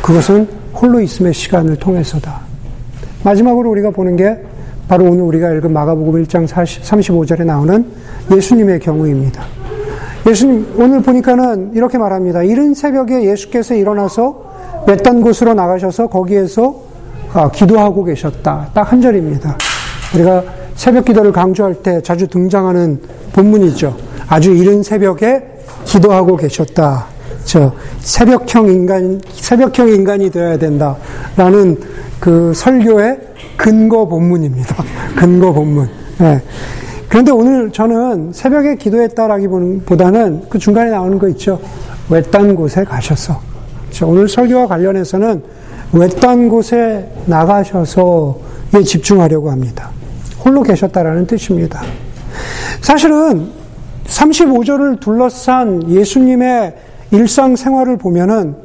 그것은 0.07 0.47
홀로 0.73 1.01
있음의 1.01 1.35
시간을 1.35 1.77
통해서다. 1.77 2.41
마지막으로 3.25 3.71
우리가 3.71 3.91
보는 3.91 4.15
게 4.15 4.39
바로 4.87 5.05
오늘 5.05 5.23
우리가 5.25 5.51
읽은 5.55 5.73
마가복음 5.73 6.23
1장 6.25 6.47
35절에 6.47 7.45
나오는 7.45 7.85
예수님의 8.31 8.79
경우입니다. 8.79 9.43
예수님, 10.25 10.75
오늘 10.79 11.03
보니까는 11.03 11.73
이렇게 11.75 11.99
말합니다. 11.99 12.45
이른 12.45 12.73
새벽에 12.73 13.25
예수께서 13.25 13.75
일어나서 13.75 14.85
외딴 14.87 15.23
곳으로 15.23 15.55
나가셔서 15.55 16.07
거기에서 16.07 16.83
아, 17.33 17.51
기도하고 17.51 18.05
계셨다. 18.05 18.69
딱 18.73 18.93
한 18.93 19.01
절입니다. 19.01 19.59
우리가 20.15 20.45
새벽 20.77 21.05
기도를 21.05 21.33
강조할 21.33 21.83
때 21.83 22.01
자주 22.01 22.29
등장하는 22.29 23.01
본문이죠. 23.33 23.97
아주 24.29 24.53
이른 24.53 24.85
새벽에 24.85 25.43
기도하고 25.85 26.37
계셨다. 26.37 27.16
저 27.47 27.73
새벽형 28.01 28.67
인간 28.67 29.21
새벽형 29.33 29.89
인간이 29.89 30.31
되어야 30.31 30.59
된다라는 30.59 31.81
그 32.19 32.53
설교의 32.53 33.19
근거 33.57 34.07
본문입니다. 34.07 34.85
근거 35.17 35.53
본문. 35.53 35.89
네. 36.19 36.43
그런데 37.09 37.31
오늘 37.31 37.71
저는 37.71 38.33
새벽에 38.35 38.75
기도했다라기보다는 38.75 40.47
그 40.49 40.59
중간에 40.59 40.91
나오는 40.91 41.19
거 41.19 41.29
있죠. 41.29 41.61
외딴 42.11 42.57
곳에 42.57 42.83
가셔서. 42.85 43.41
오늘 44.05 44.29
설교와 44.29 44.67
관련해서는 44.67 45.43
외딴 45.93 46.49
곳에 46.49 47.09
나가셔서 47.27 48.39
에 48.75 48.83
집중하려고 48.83 49.53
합니다. 49.53 49.91
홀로 50.45 50.63
계셨다라는 50.63 51.27
뜻입니다. 51.27 51.81
사실은 52.81 53.51
35절을 54.07 54.99
둘러싼 55.01 55.89
예수님의 55.89 56.75
일상생활을 57.17 57.97
보면은 57.97 58.57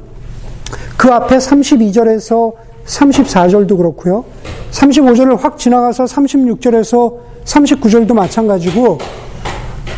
그 0.98 1.10
앞에 1.10 1.38
32절에서 1.38 2.54
34절도 2.86 3.78
그렇고요. 3.78 4.26
35절을 4.72 5.40
확 5.40 5.58
지나가서 5.58 6.06
36절에서 6.06 7.18
39절도 7.46 8.14
마찬가지고 8.14 8.98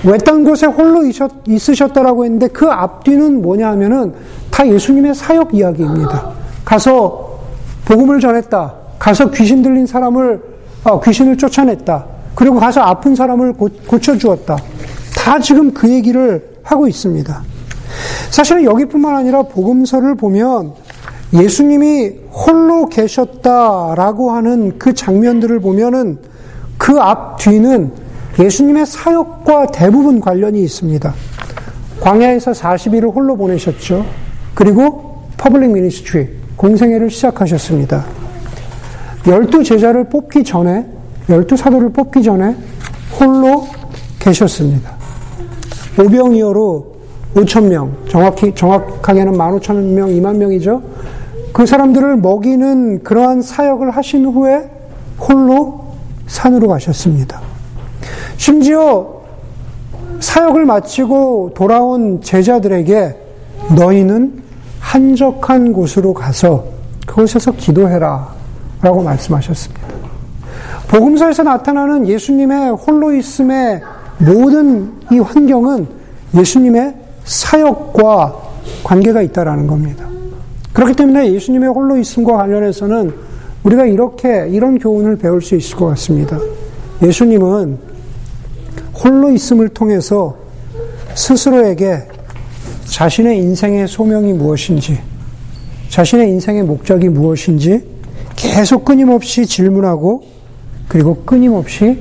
외딴 0.03 0.43
곳에 0.43 0.65
홀로 0.67 1.03
있으셨다라고 1.47 2.25
했는데 2.25 2.47
그 2.47 2.67
앞뒤는 2.67 3.41
뭐냐 3.41 3.69
하면은 3.71 4.13
다 4.51 4.67
예수님의 4.67 5.15
사역 5.15 5.53
이야기입니다. 5.53 6.31
가서 6.65 7.39
복음을 7.85 8.19
전했다. 8.19 8.73
가서 8.99 9.31
귀신 9.31 9.61
들린 9.61 9.85
사람을 9.85 10.41
어, 10.83 10.99
귀신을 10.99 11.37
쫓아냈다. 11.37 12.05
그리고 12.35 12.59
가서 12.59 12.81
아픈 12.81 13.15
사람을 13.15 13.53
고, 13.53 13.69
고쳐 13.87 14.17
주었다. 14.17 14.57
다 15.15 15.39
지금 15.39 15.73
그 15.73 15.89
얘기를 15.89 16.53
하고 16.63 16.87
있습니다. 16.87 17.52
사실은 18.29 18.63
여기뿐만 18.63 19.15
아니라 19.15 19.43
복음서를 19.43 20.15
보면 20.15 20.73
예수님이 21.33 22.11
홀로 22.31 22.87
계셨다라고 22.87 24.31
하는 24.31 24.77
그 24.77 24.93
장면들을 24.93 25.59
보면은 25.59 26.19
그 26.77 26.99
앞 26.99 27.37
뒤는 27.37 27.91
예수님의 28.39 28.85
사역과 28.85 29.67
대부분 29.67 30.19
관련이 30.19 30.61
있습니다. 30.63 31.13
광야에서 32.01 32.51
40일을 32.51 33.13
홀로 33.13 33.37
보내셨죠. 33.37 34.05
그리고 34.53 35.23
public 35.37 35.71
ministry, 35.71 36.27
공생애를 36.55 37.09
시작하셨습니다. 37.09 38.05
열두 39.27 39.63
제자를 39.63 40.09
뽑기 40.09 40.43
전에, 40.43 40.85
열두 41.29 41.55
사도를 41.55 41.93
뽑기 41.93 42.23
전에 42.23 42.55
홀로 43.19 43.67
계셨습니다. 44.19 44.91
오병이어로 45.99 46.92
5천 47.35 47.63
명, 47.65 47.95
정확히, 48.07 48.53
정확하게는 48.53 49.33
15,000명, 49.33 50.19
2만 50.19 50.37
명이죠. 50.37 50.81
그 51.51 51.65
사람들을 51.65 52.17
먹이는 52.17 53.03
그러한 53.03 53.41
사역을 53.41 53.91
하신 53.91 54.25
후에 54.25 54.69
홀로 55.19 55.93
산으로 56.27 56.67
가셨습니다. 56.67 57.41
심지어 58.37 59.21
사역을 60.19 60.65
마치고 60.65 61.51
돌아온 61.55 62.21
제자들에게 62.21 63.15
너희는 63.75 64.41
한적한 64.79 65.73
곳으로 65.73 66.13
가서 66.13 66.65
그곳에서 67.05 67.51
기도해라 67.51 68.27
라고 68.81 69.01
말씀하셨습니다. 69.03 69.87
복음서에서 70.87 71.43
나타나는 71.43 72.07
예수님의 72.07 72.71
홀로 72.71 73.13
있음의 73.13 73.81
모든 74.19 74.93
이 75.11 75.19
환경은 75.19 75.87
예수님의 76.35 77.02
사역과 77.25 78.41
관계가 78.83 79.21
있다라는 79.21 79.67
겁니다. 79.67 80.07
그렇기 80.73 80.93
때문에 80.95 81.31
예수님의 81.33 81.69
홀로 81.69 81.97
있음과 81.97 82.35
관련해서는 82.35 83.13
우리가 83.63 83.85
이렇게 83.85 84.47
이런 84.49 84.77
교훈을 84.77 85.17
배울 85.17 85.41
수 85.41 85.55
있을 85.55 85.77
것 85.77 85.85
같습니다. 85.87 86.37
예수님은 87.01 87.77
홀로 88.93 89.31
있음을 89.31 89.69
통해서 89.69 90.35
스스로에게 91.15 92.07
자신의 92.85 93.37
인생의 93.39 93.87
소명이 93.87 94.33
무엇인지, 94.33 94.99
자신의 95.89 96.29
인생의 96.29 96.63
목적이 96.63 97.09
무엇인지 97.09 97.85
계속 98.35 98.83
끊임없이 98.83 99.45
질문하고 99.45 100.23
그리고 100.87 101.23
끊임없이 101.23 101.99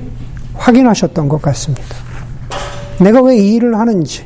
확인하셨던 0.55 1.29
것 1.29 1.41
같습니다. 1.41 1.83
내가 2.99 3.21
왜 3.21 3.37
이 3.37 3.55
일을 3.55 3.77
하는지, 3.77 4.23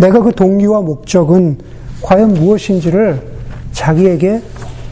내가 0.00 0.20
그 0.20 0.32
동기와 0.32 0.80
목적은 0.80 1.58
과연 2.02 2.34
무엇인지를 2.34 3.20
자기에게 3.72 4.42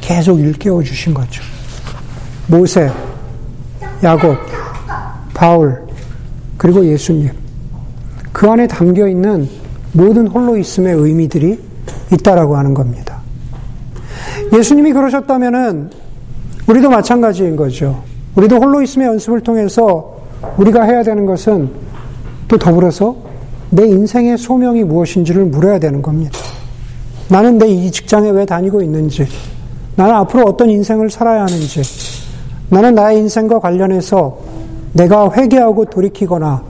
계속 0.01 0.41
일깨워 0.41 0.83
주신 0.83 1.15
거죠. 1.15 1.43
모세, 2.47 2.91
야곱, 4.03 4.37
바울, 5.33 5.83
그리고 6.57 6.85
예수님. 6.85 7.31
그 8.33 8.51
안에 8.51 8.67
담겨 8.67 9.07
있는 9.09 9.49
모든 9.93 10.27
홀로 10.27 10.57
있음의 10.57 10.95
의미들이 10.95 11.59
있다라고 12.13 12.57
하는 12.57 12.75
겁니다. 12.75 13.21
예수님이 14.53 14.93
그러셨다면은 14.93 15.91
우리도 16.67 16.91
마찬가지인 16.91 17.57
거죠. 17.57 18.03
우리도 18.37 18.57
홀로 18.57 18.83
있음의 18.83 19.09
연습을 19.09 19.41
통해서 19.41 20.17
우리가 20.57 20.83
해야 20.83 21.03
되는 21.03 21.25
것은 21.27 21.71
또 22.49 22.59
더불어서 22.59 23.17
내 23.75 23.87
인생의 23.89 24.39
소명이 24.39 24.85
무엇인지를 24.85 25.47
물어야 25.47 25.81
되는 25.81 26.01
겁니다. 26.01 26.39
나는 27.29 27.59
내 27.59 27.67
이 27.69 27.91
직장에 27.91 28.31
왜 28.31 28.47
다니고 28.47 28.81
있는지, 28.83 29.27
나는 29.97 30.15
앞으로 30.15 30.45
어떤 30.47 30.71
인생을 30.71 31.11
살아야 31.11 31.43
하는지, 31.43 31.83
나는 32.69 32.95
나의 32.95 33.19
인생과 33.19 33.59
관련해서 33.59 34.39
내가 34.93 35.33
회개하고 35.33 35.87
돌이키거나 35.87 36.63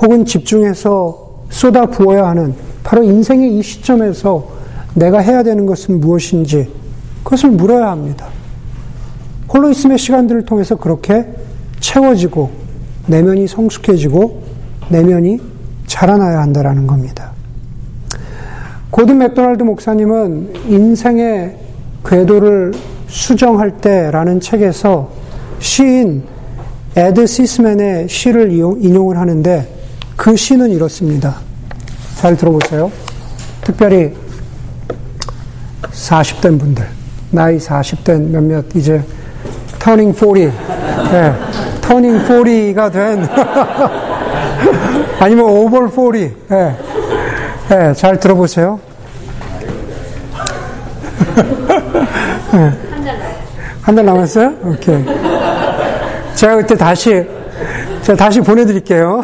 혹은 0.00 0.24
집중해서 0.24 1.44
쏟아 1.50 1.86
부어야 1.86 2.26
하는 2.26 2.54
바로 2.82 3.04
인생의 3.04 3.56
이 3.56 3.62
시점에서 3.62 4.48
내가 4.94 5.20
해야 5.20 5.44
되는 5.44 5.64
것은 5.64 6.00
무엇인지 6.00 6.68
그것을 7.22 7.50
물어야 7.50 7.88
합니다. 7.88 8.26
홀로 9.48 9.70
있음의 9.70 9.96
시간들을 9.98 10.44
통해서 10.44 10.74
그렇게 10.74 11.24
채워지고 11.78 12.50
내면이 13.06 13.46
성숙해지고 13.46 14.42
내면이 14.88 15.51
자라나야 15.92 16.40
한다라는 16.40 16.86
겁니다. 16.86 17.32
고든 18.90 19.18
맥도날드 19.18 19.62
목사님은 19.62 20.54
인생의 20.66 21.58
궤도를 22.06 22.72
수정할 23.08 23.76
때라는 23.76 24.40
책에서 24.40 25.10
시인 25.60 26.24
에드 26.96 27.26
시스맨의 27.26 28.08
시를 28.08 28.50
인용을 28.52 29.18
하는데 29.18 29.68
그 30.16 30.34
시는 30.34 30.70
이렇습니다. 30.70 31.36
잘 32.16 32.38
들어보세요. 32.38 32.90
특별히 33.62 34.14
40된 35.82 36.58
분들, 36.58 36.86
나이 37.30 37.58
40된 37.58 38.28
몇몇 38.28 38.64
이제 38.74 39.02
터닝 39.78 40.14
40, 40.14 40.52
네, 41.12 41.34
터닝 41.82 42.18
40가 42.24 42.90
된 42.90 43.28
아니면 45.22 45.46
40, 45.70 46.36
네, 46.48 46.76
네, 47.68 47.94
잘 47.94 48.18
들어보세요. 48.18 48.80
네. 52.52 52.72
한달 53.82 54.04
남았어요? 54.04 54.52
오케이. 54.64 55.04
제가 56.34 56.56
그때 56.56 56.76
다시, 56.76 57.24
제가 58.02 58.16
다시 58.16 58.40
보내드릴게요. 58.40 59.22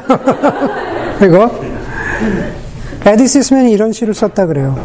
이거. 1.20 1.50
에디시스맨이 3.04 3.72
이런 3.72 3.90
시를 3.90 4.14
썼다 4.14 4.46
그래요. 4.46 4.78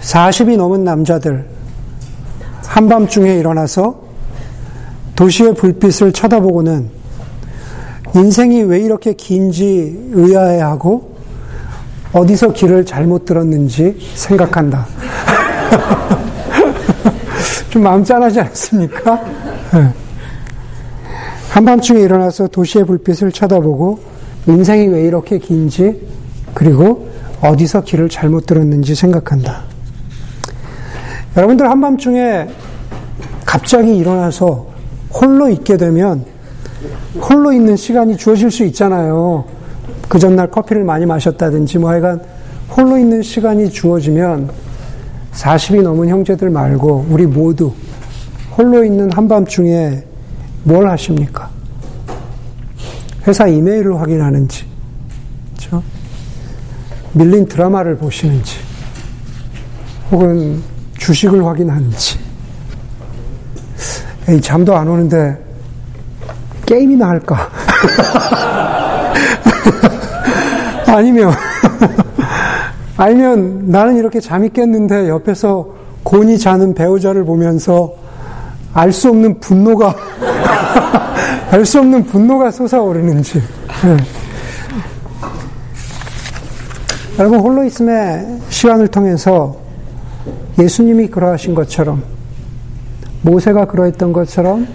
40이 0.00 0.56
넘은 0.56 0.82
남자들, 0.82 1.44
한밤중에 2.64 3.34
일어나서 3.34 4.00
도시의 5.14 5.56
불빛을 5.56 6.12
쳐다보고는 6.12 6.99
인생이 8.14 8.62
왜 8.62 8.80
이렇게 8.80 9.12
긴지 9.12 10.10
의아해하고 10.12 11.10
어디서 12.12 12.52
길을 12.52 12.84
잘못 12.84 13.24
들었는지 13.24 13.96
생각한다. 14.14 14.86
좀 17.70 17.82
마음 17.82 18.02
짠하지 18.02 18.40
않습니까? 18.40 19.22
네. 19.72 19.92
한밤중에 21.50 22.00
일어나서 22.00 22.48
도시의 22.48 22.84
불빛을 22.84 23.32
쳐다보고 23.32 24.00
인생이 24.46 24.88
왜 24.88 25.02
이렇게 25.02 25.38
긴지 25.38 26.08
그리고 26.54 27.08
어디서 27.40 27.82
길을 27.82 28.08
잘못 28.08 28.46
들었는지 28.46 28.94
생각한다. 28.94 29.62
여러분들 31.36 31.70
한밤중에 31.70 32.48
갑자기 33.46 33.96
일어나서 33.96 34.66
홀로 35.12 35.48
있게 35.48 35.76
되면 35.76 36.24
홀로 37.20 37.52
있는 37.52 37.76
시간이 37.76 38.16
주어질 38.16 38.50
수 38.50 38.64
있잖아요. 38.64 39.44
그 40.08 40.18
전날 40.18 40.50
커피를 40.50 40.84
많이 40.84 41.06
마셨다든지 41.06 41.78
뭐 41.78 41.90
하여간 41.90 42.22
홀로 42.76 42.98
있는 42.98 43.22
시간이 43.22 43.70
주어지면 43.70 44.50
40이 45.32 45.82
넘은 45.82 46.08
형제들 46.08 46.50
말고 46.50 47.06
우리 47.08 47.26
모두 47.26 47.72
홀로 48.56 48.84
있는 48.84 49.12
한밤중에 49.12 50.04
뭘 50.64 50.88
하십니까? 50.88 51.48
회사 53.26 53.46
이메일을 53.46 54.00
확인하는지, 54.00 54.64
그렇죠? 55.56 55.82
밀린 57.12 57.46
드라마를 57.46 57.96
보시는지, 57.96 58.56
혹은 60.10 60.62
주식을 60.98 61.44
확인하는지, 61.44 62.18
에이, 64.28 64.40
잠도 64.40 64.74
안 64.74 64.88
오는데 64.88 65.49
게임이나 66.70 67.08
할까? 67.08 67.50
아니면, 70.86 71.32
아니면 72.96 73.64
나는 73.66 73.96
이렇게 73.96 74.20
잠이 74.20 74.50
깼는데 74.50 75.08
옆에서 75.08 75.66
곤히 76.04 76.38
자는 76.38 76.72
배우자를 76.74 77.24
보면서 77.24 77.94
알 78.72 78.92
수 78.92 79.08
없는 79.08 79.40
분노가, 79.40 79.96
알 81.50 81.64
수 81.64 81.80
없는 81.80 82.04
분노가 82.04 82.52
솟아오르는지. 82.52 83.42
네. 83.82 83.96
여러분, 87.18 87.40
홀로 87.40 87.64
있음의 87.64 88.38
시간을 88.48 88.86
통해서 88.88 89.56
예수님이 90.56 91.08
그러하신 91.08 91.56
것처럼, 91.56 92.04
모세가 93.22 93.64
그러했던 93.64 94.12
것처럼, 94.12 94.68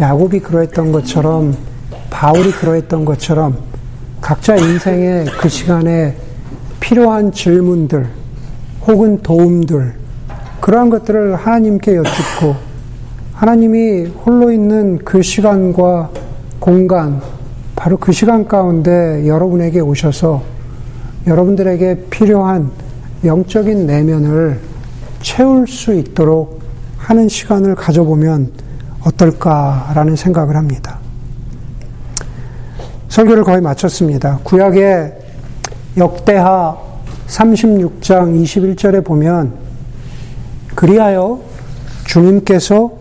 야곱이 0.00 0.40
그러했던 0.40 0.92
것처럼, 0.92 1.56
바울이 2.10 2.52
그러했던 2.52 3.04
것처럼, 3.04 3.56
각자 4.20 4.56
인생의 4.56 5.26
그 5.40 5.48
시간에 5.48 6.16
필요한 6.78 7.32
질문들, 7.32 8.06
혹은 8.86 9.18
도움들, 9.22 9.94
그러한 10.60 10.90
것들을 10.90 11.34
하나님께 11.34 11.96
여쭙고, 11.96 12.54
하나님이 13.32 14.06
홀로 14.24 14.52
있는 14.52 14.98
그 14.98 15.20
시간과 15.20 16.10
공간, 16.60 17.20
바로 17.74 17.96
그 17.96 18.12
시간 18.12 18.46
가운데 18.46 19.26
여러분에게 19.26 19.80
오셔서 19.80 20.42
여러분들에게 21.26 22.06
필요한 22.10 22.70
영적인 23.24 23.86
내면을 23.86 24.60
채울 25.22 25.66
수 25.66 25.94
있도록 25.94 26.60
하는 26.98 27.28
시간을 27.28 27.74
가져보면 27.74 28.67
어떨까라는 29.04 30.16
생각을 30.16 30.56
합니다. 30.56 30.98
설교를 33.08 33.44
거의 33.44 33.60
마쳤습니다. 33.60 34.38
구약의 34.42 35.12
역대하 35.96 36.76
36장 37.26 38.42
21절에 38.42 39.04
보면 39.04 39.54
그리하여 40.74 41.40
주님께서 42.04 42.92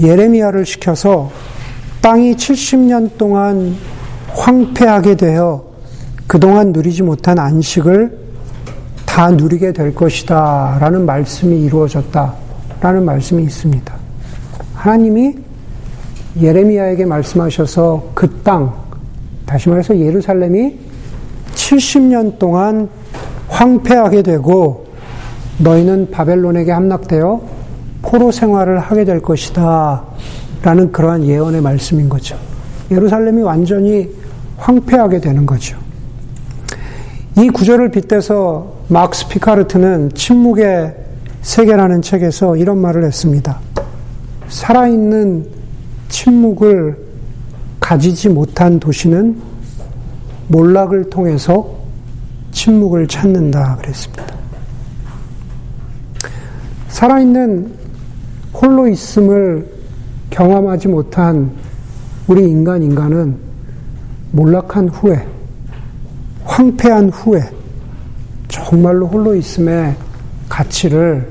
예레미야를 0.00 0.66
시켜서 0.66 1.30
땅이 2.00 2.36
70년 2.36 3.16
동안 3.18 3.76
황폐하게 4.34 5.16
되어 5.16 5.64
그동안 6.26 6.72
누리지 6.72 7.02
못한 7.02 7.38
안식을 7.38 8.18
다 9.06 9.30
누리게 9.30 9.72
될 9.72 9.94
것이다. 9.94 10.78
라는 10.80 11.04
말씀이 11.04 11.64
이루어졌다. 11.64 12.34
라는 12.80 13.04
말씀이 13.04 13.42
있습니다. 13.42 13.97
하나님이 14.78 15.34
예레미야에게 16.40 17.04
말씀하셔서 17.04 18.10
그 18.14 18.30
땅, 18.44 18.72
다시 19.44 19.68
말해서 19.68 19.98
예루살렘이 19.98 20.78
70년 21.52 22.38
동안 22.38 22.88
황폐하게 23.48 24.22
되고 24.22 24.86
너희는 25.58 26.12
바벨론에게 26.12 26.70
함락되어 26.70 27.42
포로 28.02 28.30
생활을 28.30 28.78
하게 28.78 29.04
될 29.04 29.20
것이다. 29.20 30.04
라는 30.62 30.92
그러한 30.92 31.24
예언의 31.24 31.60
말씀인 31.60 32.08
거죠. 32.08 32.36
예루살렘이 32.92 33.42
완전히 33.42 34.08
황폐하게 34.58 35.20
되는 35.20 35.44
거죠. 35.44 35.76
이 37.36 37.48
구절을 37.48 37.90
빗대서 37.90 38.74
막스 38.88 39.28
피카르트는 39.28 40.12
침묵의 40.14 40.94
세계라는 41.42 42.02
책에서 42.02 42.56
이런 42.56 42.78
말을 42.78 43.04
했습니다. 43.04 43.67
살아있는 44.48 45.46
침묵을 46.08 46.96
가지지 47.80 48.28
못한 48.28 48.80
도시는 48.80 49.40
몰락을 50.48 51.10
통해서 51.10 51.76
침묵을 52.52 53.06
찾는다 53.06 53.76
그랬습니다. 53.76 54.24
살아있는 56.88 57.72
홀로 58.54 58.88
있음을 58.88 59.68
경험하지 60.30 60.88
못한 60.88 61.52
우리 62.26 62.42
인간 62.48 62.82
인간은 62.82 63.36
몰락한 64.32 64.88
후에 64.88 65.26
황폐한 66.44 67.10
후에 67.10 67.42
정말로 68.48 69.06
홀로 69.06 69.34
있음의 69.34 69.94
가치를 70.48 71.30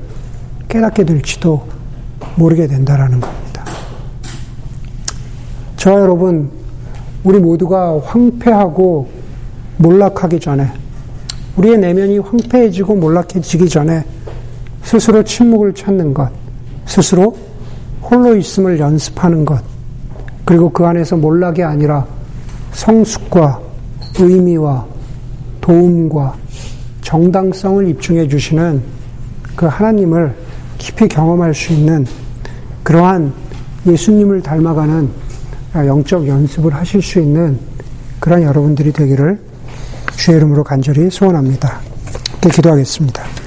깨닫게 0.68 1.04
될지도 1.04 1.77
모르게 2.38 2.68
된다라는 2.68 3.20
겁니다. 3.20 3.64
저와 5.76 6.00
여러분, 6.00 6.48
우리 7.24 7.38
모두가 7.40 8.00
황폐하고 8.00 9.08
몰락하기 9.78 10.38
전에, 10.38 10.70
우리의 11.56 11.78
내면이 11.78 12.18
황폐해지고 12.18 12.94
몰락해지기 12.94 13.68
전에 13.68 14.04
스스로 14.82 15.22
침묵을 15.22 15.74
찾는 15.74 16.14
것, 16.14 16.30
스스로 16.86 17.36
홀로 18.02 18.36
있음을 18.36 18.78
연습하는 18.78 19.44
것, 19.44 19.60
그리고 20.44 20.70
그 20.70 20.86
안에서 20.86 21.16
몰락이 21.16 21.62
아니라 21.62 22.06
성숙과 22.72 23.60
의미와 24.18 24.86
도움과 25.60 26.34
정당성을 27.02 27.88
입증해 27.88 28.28
주시는 28.28 28.80
그 29.56 29.66
하나님을 29.66 30.34
깊이 30.78 31.08
경험할 31.08 31.52
수 31.52 31.72
있는 31.72 32.06
그러한 32.88 33.34
예수님을 33.86 34.40
닮아가는 34.40 35.10
영적 35.74 36.26
연습을 36.26 36.72
하실 36.72 37.02
수 37.02 37.20
있는 37.20 37.58
그런 38.18 38.42
여러분들이 38.42 38.94
되기를 38.94 39.38
주의 40.16 40.38
이름으로 40.38 40.64
간절히 40.64 41.10
소원합니다. 41.10 41.80
기도하겠습니다. 42.50 43.37